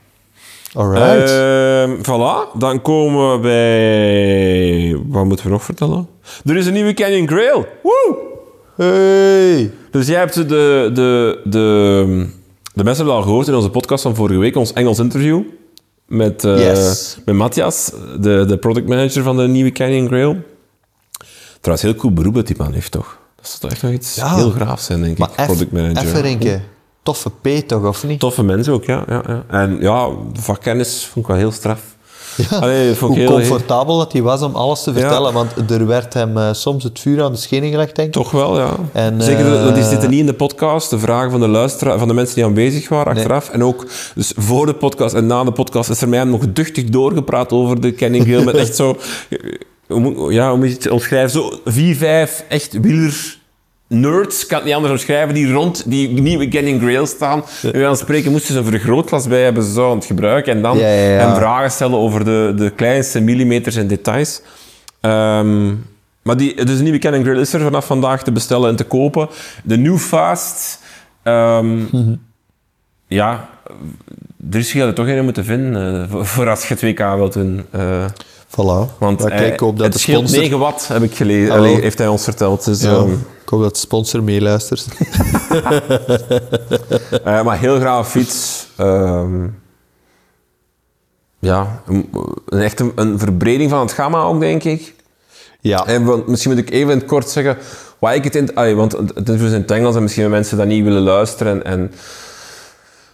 [0.73, 1.29] Alright.
[1.29, 5.01] Ehm, voilà, dan komen we bij...
[5.07, 6.07] Wat moeten we nog vertellen?
[6.45, 7.65] Er is een nieuwe Canyon Grail.
[7.83, 8.17] Woe!
[8.75, 9.71] hey.
[9.91, 10.45] Dus jij hebt de,
[10.93, 12.27] de, de,
[12.73, 15.41] de mensen hebben al gehoord in onze podcast van vorige week, ons Engels interview
[16.07, 17.17] met, eh, Yes.
[17.25, 20.35] met Matthias, de, de product manager van de nieuwe Canyon Grail.
[21.59, 23.19] Trouwens, heel cool beroep dat die man heeft, toch?
[23.35, 24.35] Dat is toch echt nog iets Ja.
[24.35, 26.03] heel graafs zijn, denk Maar ik, product manager.
[26.07, 26.63] even denken.
[27.03, 28.19] Toffe P toch, of niet?
[28.19, 29.03] Toffe mensen ook, ja.
[29.07, 29.43] ja, ja.
[29.47, 31.79] En ja, vakkennis vond ik wel heel straf.
[32.49, 32.57] Ja.
[32.57, 34.99] Allee, Hoe heel- comfortabel dat hij was om alles te Ja.
[34.99, 35.33] vertellen.
[35.33, 38.13] Want er werd hem eh, soms het vuur aan de schenen gelegd, denk ik.
[38.13, 38.69] Toch wel, ja.
[38.91, 40.89] En, Zeker, eh, want die zitten niet in de podcast.
[40.89, 43.49] De vragen van de luisteraar, van de mensen die aanwezig waren achteraf.
[43.49, 43.85] En ook,
[44.15, 47.81] dus voor de podcast en na de podcast is er mij nog duchtig doorgepraat over
[47.81, 48.43] de Canning Hill.
[48.43, 48.97] Met echt zo...
[49.87, 51.29] moet- ja, hoe moet je het omschrijven?
[51.31, 53.39] Zo vier, vijf echt wieler
[53.93, 57.43] nerds, ik kan het niet anders omschrijven, die rond die nieuwe Getting Grail staan.
[57.61, 57.71] Ja.
[57.83, 60.53] aan het spreken moesten ze een vergrootglas bij hebben, ze zouden het gebruiken.
[60.53, 61.25] En dan Ja, ja, ja.
[61.27, 64.41] hem vragen stellen over de, de kleinste millimeters en details.
[65.01, 65.67] Ehm,
[66.21, 68.83] maar die, dus de nieuwe Canon Grill is er vanaf vandaag te bestellen en te
[68.83, 69.27] kopen.
[69.63, 70.79] De New Fast,
[71.23, 72.15] ehm, Mhm.
[73.07, 73.49] ja,
[74.51, 77.65] er is er toch een moeten vinden eh, voor, voor als je 2K wilt doen.
[77.71, 78.05] eh,
[78.51, 78.97] Voilà.
[78.97, 80.39] want hij- ik dat het de scheelt sponsor...
[80.41, 81.51] 9 watt, heb ik gelezen.
[81.53, 82.65] Allee, heeft hij ons verteld.
[82.65, 84.85] Dus, Ja, ehm, ik hoop dat de sponsor meeluistert.
[87.23, 88.67] eh, maar heel graag fiets.
[88.77, 89.47] Ehm,
[91.39, 92.09] ja, een,
[92.49, 94.95] echt een, een verbreding van het gamma ook, denk ik.
[95.59, 95.85] ja.
[95.85, 97.57] En want, misschien moet ik even in het kort zeggen
[97.99, 98.55] waar ik het in...
[98.55, 101.63] allee, want het is dus in het Engels en misschien mensen dat niet willen luisteren.
[101.63, 101.91] En,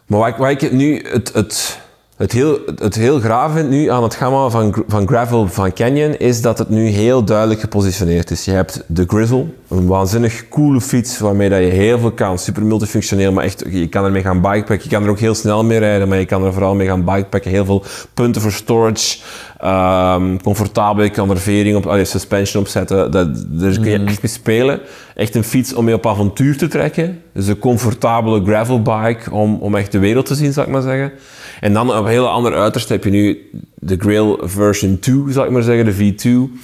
[0.05, 1.79] maar waar ik, waar ik het nu het, het,
[2.17, 6.17] het, heel, het heel graaf vind nu aan het gamma van, van Gravel van Canyon,
[6.17, 8.45] is dat het nu heel duidelijk gepositioneerd is.
[8.45, 12.39] Je hebt de Grizzle, een waanzinnig coole fiets waarmee dat je heel veel kan.
[12.39, 14.83] Super multifunctioneel, maar echt, je kan ermee gaan bikepacken.
[14.83, 17.03] Je kan er ook heel snel mee rijden, maar je kan er vooral mee gaan
[17.03, 17.51] bikepacken.
[17.51, 19.17] Heel veel punten voor storage.
[19.59, 23.11] Ehm, comfortabel, je kan er vering op, allee, suspension op zetten.
[23.11, 24.79] Dat, daar kun je echt mee spelen.
[25.15, 27.21] Echt een fiets om mee op avontuur te trekken.
[27.33, 31.11] Dus een comfortabele gravelbike om, om echt de wereld te zien, zal ik maar zeggen.
[31.59, 35.45] En dan op een hele andere uiterste heb je nu de Grail version 2, zal
[35.45, 36.59] ik maar zeggen, de V2.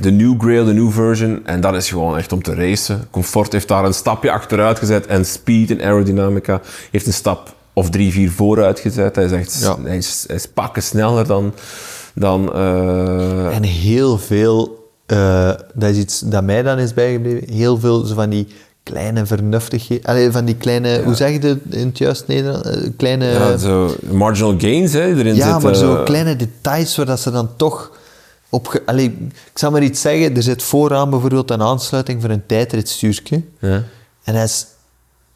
[0.00, 1.46] De New Grail, de new version.
[1.46, 3.04] En dat is gewoon echt om te racen.
[3.10, 5.06] Comfort heeft daar een stapje achteruit gezet.
[5.06, 6.60] En speed en aerodynamica
[6.90, 9.16] heeft een stap of drie, vier vooruit gezet.
[9.16, 9.76] Hij is echt Ja.
[9.82, 11.54] hij is, hij is pakken sneller dan...
[12.18, 17.78] dan eh, En heel veel, eh, dat is iets dat mij dan is bijgebleven, heel
[17.78, 18.46] veel zo van die
[18.82, 22.68] kleine vernuftigheden, allee, van die kleine, hoe zeg je het in het juist Nederlands?
[22.68, 27.20] Eh, Kleine, ja, zo marginal gains hè, erin Ja, maar zo kleine details waar dat
[27.20, 27.90] ze dan toch
[28.48, 28.82] op...
[28.86, 29.16] Allee,
[29.52, 33.42] ik zal maar iets zeggen, er zit vooraan bijvoorbeeld een aansluiting voor een tijdritstuurtje.
[33.58, 33.82] Ja.
[34.24, 34.66] En hij is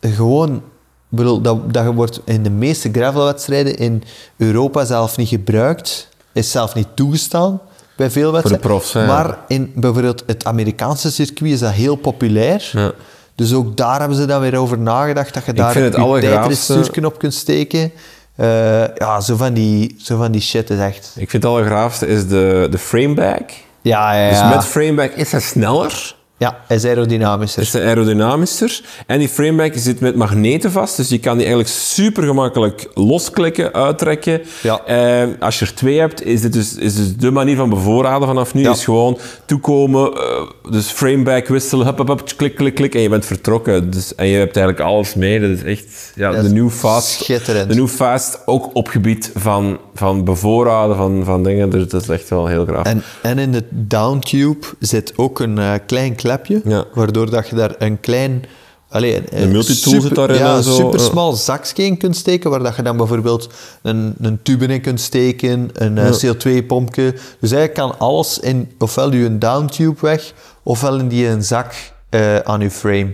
[0.00, 0.62] gewoon...
[1.08, 4.02] bedoel, dat, dat wordt in de meeste gravelwedstrijden in
[4.36, 6.08] Europa zelf niet gebruikt.
[6.32, 7.60] Is zelf niet toegestaan
[7.96, 8.66] bij veel wedstrijden.
[8.68, 9.06] profs, hè.
[9.06, 12.70] Maar in bijvoorbeeld het Amerikaanse circuit is dat heel populair.
[12.72, 12.92] Ja.
[13.34, 17.18] Dus ook daar hebben ze dan weer over nagedacht dat je daar allergraafste- tijdritstuurtje op
[17.18, 17.92] kunt steken.
[18.36, 21.12] Eh, ja, zo van, die, zo van die shit is echt...
[21.16, 23.50] Ik vind het allergraafste is de, de frameback.
[23.80, 24.48] Ja, ja, Dus ja.
[24.48, 26.14] met frameback is hij sneller.
[26.43, 27.62] Ja hij is aerodynamischer.
[27.62, 28.80] is hij aerodynamischer.
[29.07, 33.72] En die frameback zit met magneten vast, dus je kan die eigenlijk super gemakkelijk losklikken,
[33.72, 34.40] uittrekken.
[34.62, 34.84] Ja.
[34.84, 38.28] En als je er twee hebt, is dit dus, is dus de manier van bevoorraden
[38.28, 38.62] vanaf nu.
[38.62, 38.70] Ja.
[38.70, 43.09] Is gewoon toekomen, eh, dus frameback wisselen, hup, hup, hup, klik, klik, klik, en je
[43.09, 43.90] bent vertrokken.
[43.90, 45.40] Dus, en je hebt eigenlijk alles mee.
[45.40, 47.09] Dat is echt ja, Dat de is New Fast.
[47.09, 47.68] schitterend.
[47.68, 51.70] De New Fast, ook op gebied van, van bevoorraden, van, van dingen.
[51.70, 52.84] Dus dat is echt wel heel graag.
[52.84, 56.84] En, en in de downtube zit ook een eh, klein klepje, Ja.
[56.95, 58.45] waardoor dat je daar een klein...
[58.88, 61.05] Allee, een, Een multitool zit daarin Ja, en een zo, super ja.
[61.07, 63.49] smal zakje in kunt steken, waar dat je dan bijvoorbeeld
[63.82, 67.12] een, een tube in kunt steken, een eh, CO2-pompje.
[67.40, 70.32] Dus eigenlijk kan alles in ofwel je een downtube weg,
[70.62, 71.74] ofwel in die een zak
[72.12, 73.12] eh, aan je frame.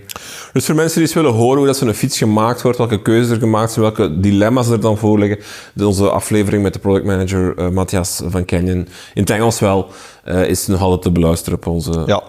[0.52, 3.30] Dus voor mensen die eens willen horen hoe dat zo'n fiets gemaakt wordt, welke keuzes
[3.30, 5.38] er gemaakt zijn, welke dilemma's er dan voor liggen,
[5.74, 8.78] de- onze aflevering met de productmanager eh Matthias van Canyon,
[9.14, 9.86] in het Engels wel,
[10.24, 12.22] eh, is nog altijd te beluisteren op onze, Ja.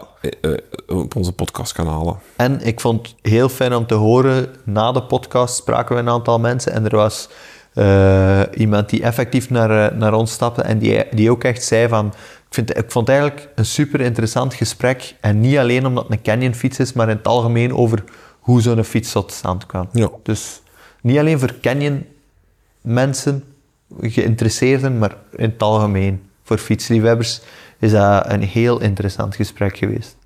[0.87, 2.19] op onze podcastkanalen.
[2.35, 6.09] En ik vond het heel fijn om te horen, na de podcast spraken we een
[6.09, 7.29] aantal mensen en er was
[7.73, 11.87] eh, iemand die effectief naar, eh, naar ons stapte en die, die ook echt zei
[11.87, 12.13] van, ik,
[12.53, 16.21] vind, ik vond het eigenlijk een super interessant gesprek en niet alleen omdat het een
[16.21, 18.03] Canyon fiets is, maar in het algemeen over
[18.39, 19.89] hoe zo'n fiets tot stand kwam.
[19.91, 20.09] Ja.
[20.23, 20.61] Dus
[21.01, 22.05] niet alleen voor Canyon
[22.81, 23.43] mensen,
[24.01, 27.41] geïnteresseerden, maar in het algemeen voor fietsliefhebbers
[27.79, 30.17] is dat een heel interessant gesprek geweest.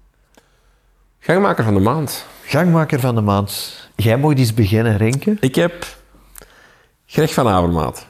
[1.19, 2.25] Gangmaker van de maand.
[2.45, 3.81] Gangmaker van de maand.
[3.95, 5.37] Jij mag eens beginnen, Renke.
[5.39, 5.85] Ik heb
[7.13, 8.05] Greg van Avermaat.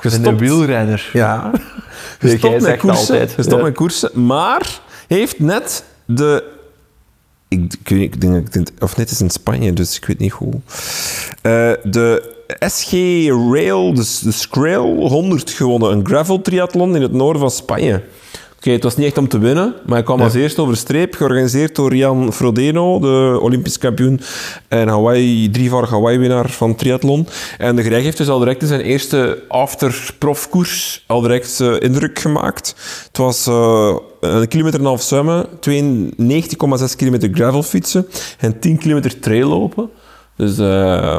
[0.00, 1.10] Een de wielrenner.
[1.12, 1.50] Ja.
[2.20, 3.00] jij Gestopt met koersen.
[3.00, 3.62] altijd, Gestopt ja.
[3.62, 4.26] met koersen.
[4.26, 6.44] Maar heeft net de...
[7.48, 10.52] Ik, ik, denk, of net is in Spanje, dus ik weet niet hoe.
[10.54, 12.92] Eh, de SG
[13.52, 15.92] Rail, dus de Scrail 100 gewonnen.
[15.92, 18.02] Een gravel triathlon in het noorden van Spanje.
[18.62, 20.80] Oké, het was niet echt om te winnen, maar hij kwam als eerste over de
[20.80, 21.14] streep.
[21.14, 24.20] Georganiseerd door Jan Frodeno, de Olympisch kampioen
[24.68, 27.26] en Hawaii, drievoudig Hawaii-winnaar van triathlon.
[27.58, 32.18] En de Greg heeft dus al direct in zijn eerste after-profkoers al direct eh, indruk
[32.18, 32.74] gemaakt.
[33.06, 38.06] Het was eh, een kilometer en een half zwemmen, 92,6 kilometer gravel fietsen
[38.38, 39.90] en 10 kilometer trail lopen.
[40.36, 41.18] Dus eh,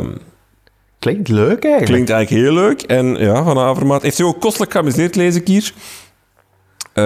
[1.00, 1.86] Klinkt leuk eigenlijk.
[1.86, 2.82] Klinkt eigenlijk heel leuk.
[2.82, 5.74] En ja, Van Avermaat heeft zich ook kostelijk geamuseerd, lees ik hier.
[6.94, 7.04] Eh,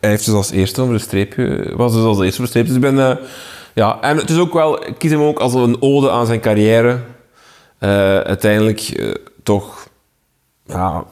[0.00, 2.66] hij heeft dus als eerste over de was dus als eerste over de streep.
[2.66, 3.16] Dus ik ben, eh,
[3.74, 6.40] ja, en het is ook wel, ik kies hem ook als een ode aan zijn
[6.40, 6.98] carrière.
[7.78, 7.88] Eh,
[8.18, 9.88] uiteindelijk toch,
[10.66, 11.04] ja,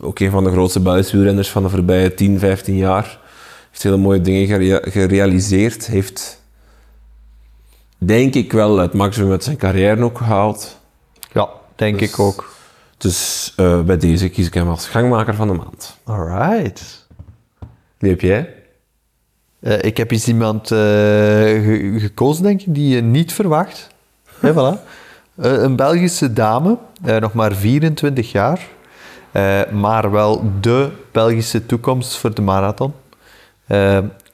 [0.00, 3.18] ook een van de grootste Belgische wielrenners van de voorbije 10, 15 jaar.
[3.70, 5.86] Heeft hele mooie dingen gere- gerealiseerd.
[5.86, 6.42] Heeft,
[7.98, 10.78] denk ik wel, het maximum uit zijn carrière ook gehaald.
[11.32, 12.52] Ja, denk Dus- ik ook.
[13.00, 15.96] Dus eh, bij deze kies ik hem als gangmaker van de maand.
[16.04, 17.06] Alright.
[17.98, 18.54] Wie heb jij?
[19.60, 23.88] Eh, ik heb eens iemand eh, ge- gekozen, denk ik, die je niet verwacht.
[24.40, 24.80] Hè, voilà.
[25.36, 26.78] Een Belgische dame,
[27.20, 28.60] nog maar 24 jaar,
[29.72, 32.92] maar wel de Belgische toekomst voor de marathon.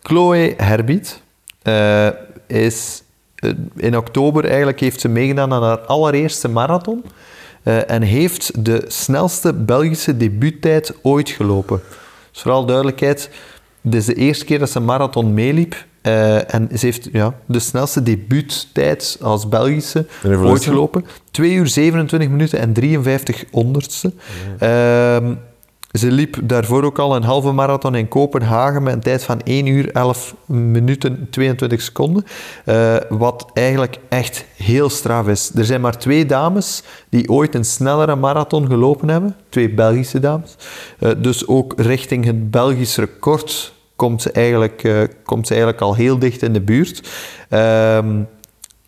[0.02, 1.20] Chloe Herbiet
[2.46, 3.02] is
[3.76, 7.04] in oktober eigenlijk heeft ze meegedaan aan haar allereerste marathon
[7.66, 11.80] eh, en heeft de snelste Belgische debuuttijd ooit gelopen.
[12.32, 13.30] Dus vooral duidelijkheid,
[13.80, 15.84] dit is de eerste keer dat ze marathon meeliep.
[16.02, 21.04] eh, en ze heeft ja, de snelste debuuttijd als Belgische ooit gelopen.
[21.30, 24.12] 2 uur 27 minuten en 53 honderdste.
[24.58, 25.34] Ehm,
[25.96, 29.66] ze liep daarvoor ook al een halve marathon in Kopenhagen met een tijd van 1
[29.66, 32.24] uur 11 minuten 22 seconden.
[32.64, 35.50] Eh, wat eigenlijk echt heel straf is.
[35.54, 39.36] Er zijn maar twee dames die ooit een snellere marathon gelopen hebben.
[39.48, 40.56] Twee Belgische dames.
[40.98, 45.94] Eh, dus ook richting het Belgisch record komt ze eigenlijk, eh, komt ze eigenlijk al
[45.94, 47.08] heel dicht in de buurt.
[47.48, 48.22] Ehm,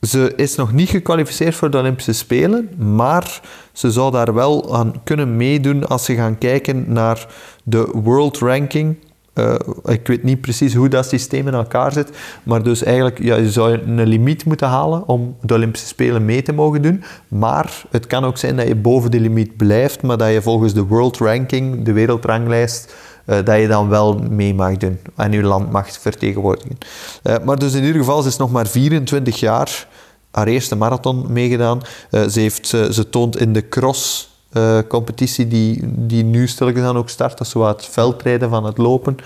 [0.00, 3.40] ze is nog niet gekwalificeerd voor de Olympische Spelen, maar
[3.72, 7.26] ze zou daar wel aan kunnen meedoen als ze gaan kijken naar
[7.64, 8.96] de World Ranking.
[9.32, 12.10] Eh, ik weet niet precies hoe dat systeem in elkaar zit,
[12.42, 16.42] maar dus eigenlijk ja, je zou een limiet moeten halen om de Olympische Spelen mee
[16.42, 17.04] te mogen doen.
[17.28, 20.74] Maar het kan ook zijn dat je boven de limiet blijft, maar dat je volgens
[20.74, 22.94] de World Ranking, de wereldranglijst,
[23.28, 26.78] eh, dat je dan wel mee mag doen en je land mag vertegenwoordigen.
[27.22, 29.86] Eh, maar dus in ieder geval, ze is nog maar 24 jaar,
[30.30, 31.80] haar eerste marathon meegedaan.
[32.10, 36.96] Eh, ze, heeft, ze toont in de cross eh, competitie die, die nu stilletjes aan
[36.96, 39.16] ook start, dat is zo het veldrijden van het lopen.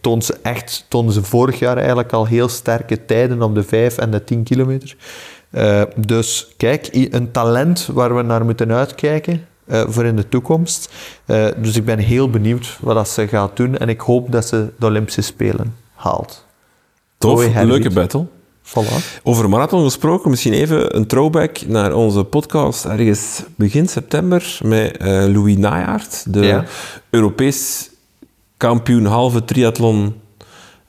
[0.00, 3.98] Toont ze echt, toonde ze vorig jaar eigenlijk al heel sterke tijden op de 5
[3.98, 4.96] en de 10 kilometer.
[5.96, 10.92] Dus kijk, een talent waar we naar moeten uitkijken eh, voor in de toekomst.
[11.24, 14.46] Eh, dus ik ben heel benieuwd wat dat ze gaat doen en ik hoop dat
[14.46, 16.46] ze de Olympische Spelen haalt.
[17.18, 18.26] Tof, leuke battle.
[18.62, 19.20] Voilà.
[19.22, 25.06] Over marathon gesproken, misschien even een throwback naar onze podcast ergens begin september met eh,
[25.08, 26.64] Louis Najaert, de Ja.
[27.10, 27.90] Europees
[28.56, 30.14] kampioen halve triathlon.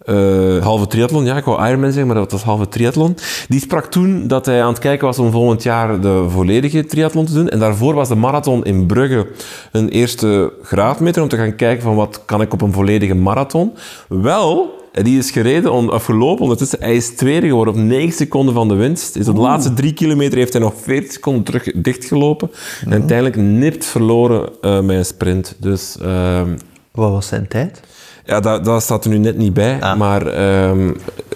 [0.05, 3.17] Eh, halve triathlon, ja, ik wou Ironman zeggen, maar dat was halve triathlon.
[3.47, 7.25] Die sprak toen dat hij aan het kijken was om volgend jaar de volledige triathlon
[7.25, 7.49] te doen.
[7.49, 9.27] En daarvoor was de marathon in Brugge
[9.71, 13.71] een eerste graadmeter om te gaan kijken van wat kan ik op een volledige marathon.
[14.07, 16.79] Wel, die is gereden, on, of gelopen ondertussen.
[16.81, 19.15] Hij is tweede geworden op 9 seconden van de winst.
[19.15, 22.51] Is op de laatste drie kilometer heeft hij nog 40 seconden terug dichtgelopen.
[22.85, 25.55] En uiteindelijk nipt verloren eh met een sprint.
[25.59, 26.49] Dus ehm,
[26.91, 27.81] Wat was zijn tijd?
[28.23, 29.81] Ja, dat, dat staat er nu net niet bij.
[29.81, 29.97] Ah.
[29.97, 30.91] Maar ehm,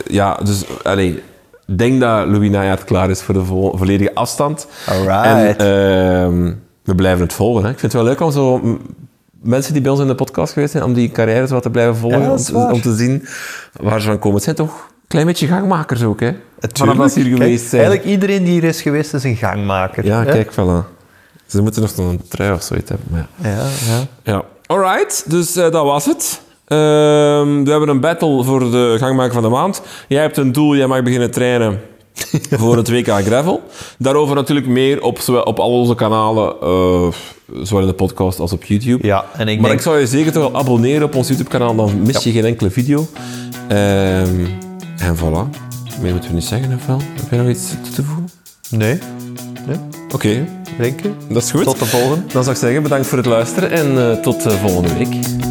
[0.08, 1.24] ja, dus allee,
[1.68, 4.68] ik denk dat Louis klaar is voor de vo- volledige afstand.
[4.88, 5.26] Alright.
[5.26, 7.64] En ehm, we blijven het volgen.
[7.64, 7.70] Hè.
[7.70, 8.80] Ik vind het wel leuk om zo
[9.42, 11.96] mensen die bij ons in de podcast geweest zijn, om die carrières wat te blijven
[11.96, 12.22] volgen.
[12.22, 12.72] Ja, om, te, waar.
[12.72, 13.26] om te zien
[13.82, 14.36] waar ze van komen.
[14.36, 16.32] Het zijn toch een klein beetje gangmakers ook, hè?
[16.74, 17.82] Vanaf dat ze hier Kijk, geweest zijn.
[17.84, 20.06] Eigenlijk iedereen die hier is geweest is een gangmaker.
[20.06, 20.32] Ja, hè?
[20.32, 20.94] kijk, voilà.
[21.46, 23.08] Ze moeten nog een trui of zoiets hebben.
[23.12, 23.50] Maar ja.
[23.50, 24.32] Ja, ja.
[24.34, 24.44] Ja.
[24.66, 26.42] Alright, dus eh, dat was het.
[26.66, 29.82] Ehm, we hebben een battle voor de gangmaker van de maand.
[30.08, 31.80] Jij hebt een doel, jij mag beginnen trainen
[32.60, 33.62] voor het WK Gravel.
[33.98, 37.08] Daarover natuurlijk meer op, zowel op al onze kanalen, eh,
[37.64, 39.08] zowel in de podcast als op YouTube.
[39.08, 39.80] Ja, en ik maar denk...
[39.80, 42.70] ik zou je zeker toch wel abonneren op ons YouTube-kanaal, dan mis je geen enkele
[42.70, 43.08] video.
[43.68, 44.46] Ehm,
[44.98, 45.64] en voilà.
[46.02, 47.00] Meer moeten we niet zeggen, of wel?
[47.16, 48.30] Heb jij nog iets toe te voegen?
[48.70, 49.00] Nee,
[49.68, 49.78] nee,
[50.14, 50.48] Oké,
[50.78, 51.12] denk je?
[51.30, 51.64] dat is goed.
[51.64, 52.22] Tot de volgende.
[52.34, 55.45] Dan zou ik zeggen, bedankt voor het luisteren en eh, tot eh, volgende week.